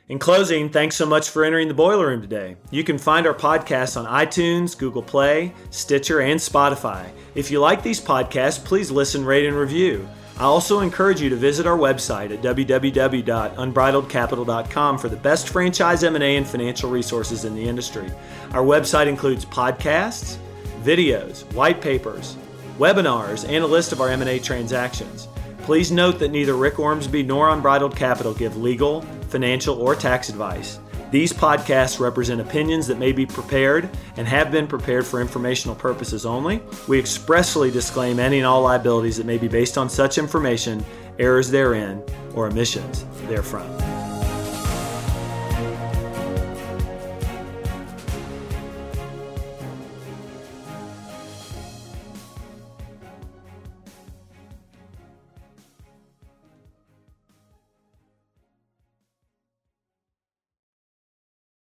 In 0.09 0.19
closing, 0.19 0.71
thanks 0.71 0.97
so 0.97 1.05
much 1.05 1.29
for 1.29 1.45
entering 1.45 1.69
the 1.69 1.75
boiler 1.75 2.07
room 2.07 2.23
today. 2.23 2.57
You 2.71 2.83
can 2.83 2.97
find 2.97 3.27
our 3.27 3.35
podcasts 3.35 3.95
on 3.95 4.07
iTunes, 4.07 4.79
Google 4.79 5.03
Play, 5.03 5.53
Stitcher, 5.69 6.21
and 6.23 6.41
Spotify. 6.41 7.11
If 7.35 7.51
you 7.51 7.61
like 7.61 7.83
these 7.83 8.01
podcasts, 8.01 8.65
please 8.65 8.91
listen, 8.91 9.23
rate, 9.23 9.45
and 9.45 9.55
review. 9.55 10.09
I 10.39 10.45
also 10.45 10.81
encourage 10.81 11.21
you 11.21 11.29
to 11.31 11.37
visit 11.37 11.67
our 11.67 11.77
website 11.77 12.33
at 12.33 12.43
www.unbridledcapital.com 12.43 14.99
for 14.99 15.09
the 15.09 15.17
best 15.17 15.49
franchise 15.49 16.05
M&A 16.05 16.37
and 16.37 16.47
financial 16.47 16.89
resources 16.89 17.45
in 17.45 17.57
the 17.57 17.69
industry. 17.69 18.09
Our 18.53 18.63
website 18.63 19.09
includes 19.09 19.45
podcasts, 19.45 20.39
videos, 20.85 21.43
white 21.55 21.81
papers, 21.81 22.37
webinars, 22.79 23.49
and 23.49 23.65
a 23.65 23.67
list 23.67 23.91
of 23.91 24.01
our 24.01 24.11
M&A 24.11 24.39
transactions. 24.39 25.27
Please 25.63 25.91
note 25.91 26.21
that 26.21 26.31
neither 26.31 26.55
Rick 26.55 26.79
Ormsby 26.79 27.25
nor 27.25 27.51
Unbridled 27.51 27.97
Capital 27.97 28.33
give 28.33 28.57
legal, 28.57 29.01
financial, 29.31 29.83
or 29.83 29.97
tax 29.97 30.29
advice. 30.29 30.79
These 31.11 31.33
podcasts 31.33 31.99
represent 31.99 32.41
opinions 32.41 32.87
that 32.89 32.99
may 32.99 33.13
be 33.13 33.25
prepared 33.25 33.89
and 34.17 34.29
have 34.29 34.51
been 34.51 34.67
prepared 34.67 35.07
for 35.07 35.21
informational 35.21 35.75
purposes 35.75 36.27
only. 36.27 36.61
We 36.87 36.99
expressly 36.99 37.71
disclaim 37.71 38.21
any 38.21 38.39
and 38.39 38.47
all 38.47 38.63
liabilities 38.63 39.17
that 39.17 39.27
may 39.27 39.39
be 39.39 39.49
based 39.49 39.79
on 39.79 39.89
such 39.89 40.19
information, 40.19 40.85
errors 41.19 41.51
therein, 41.51 42.03
or 42.35 42.47
omissions 42.47 43.07
therefrom. 43.27 43.98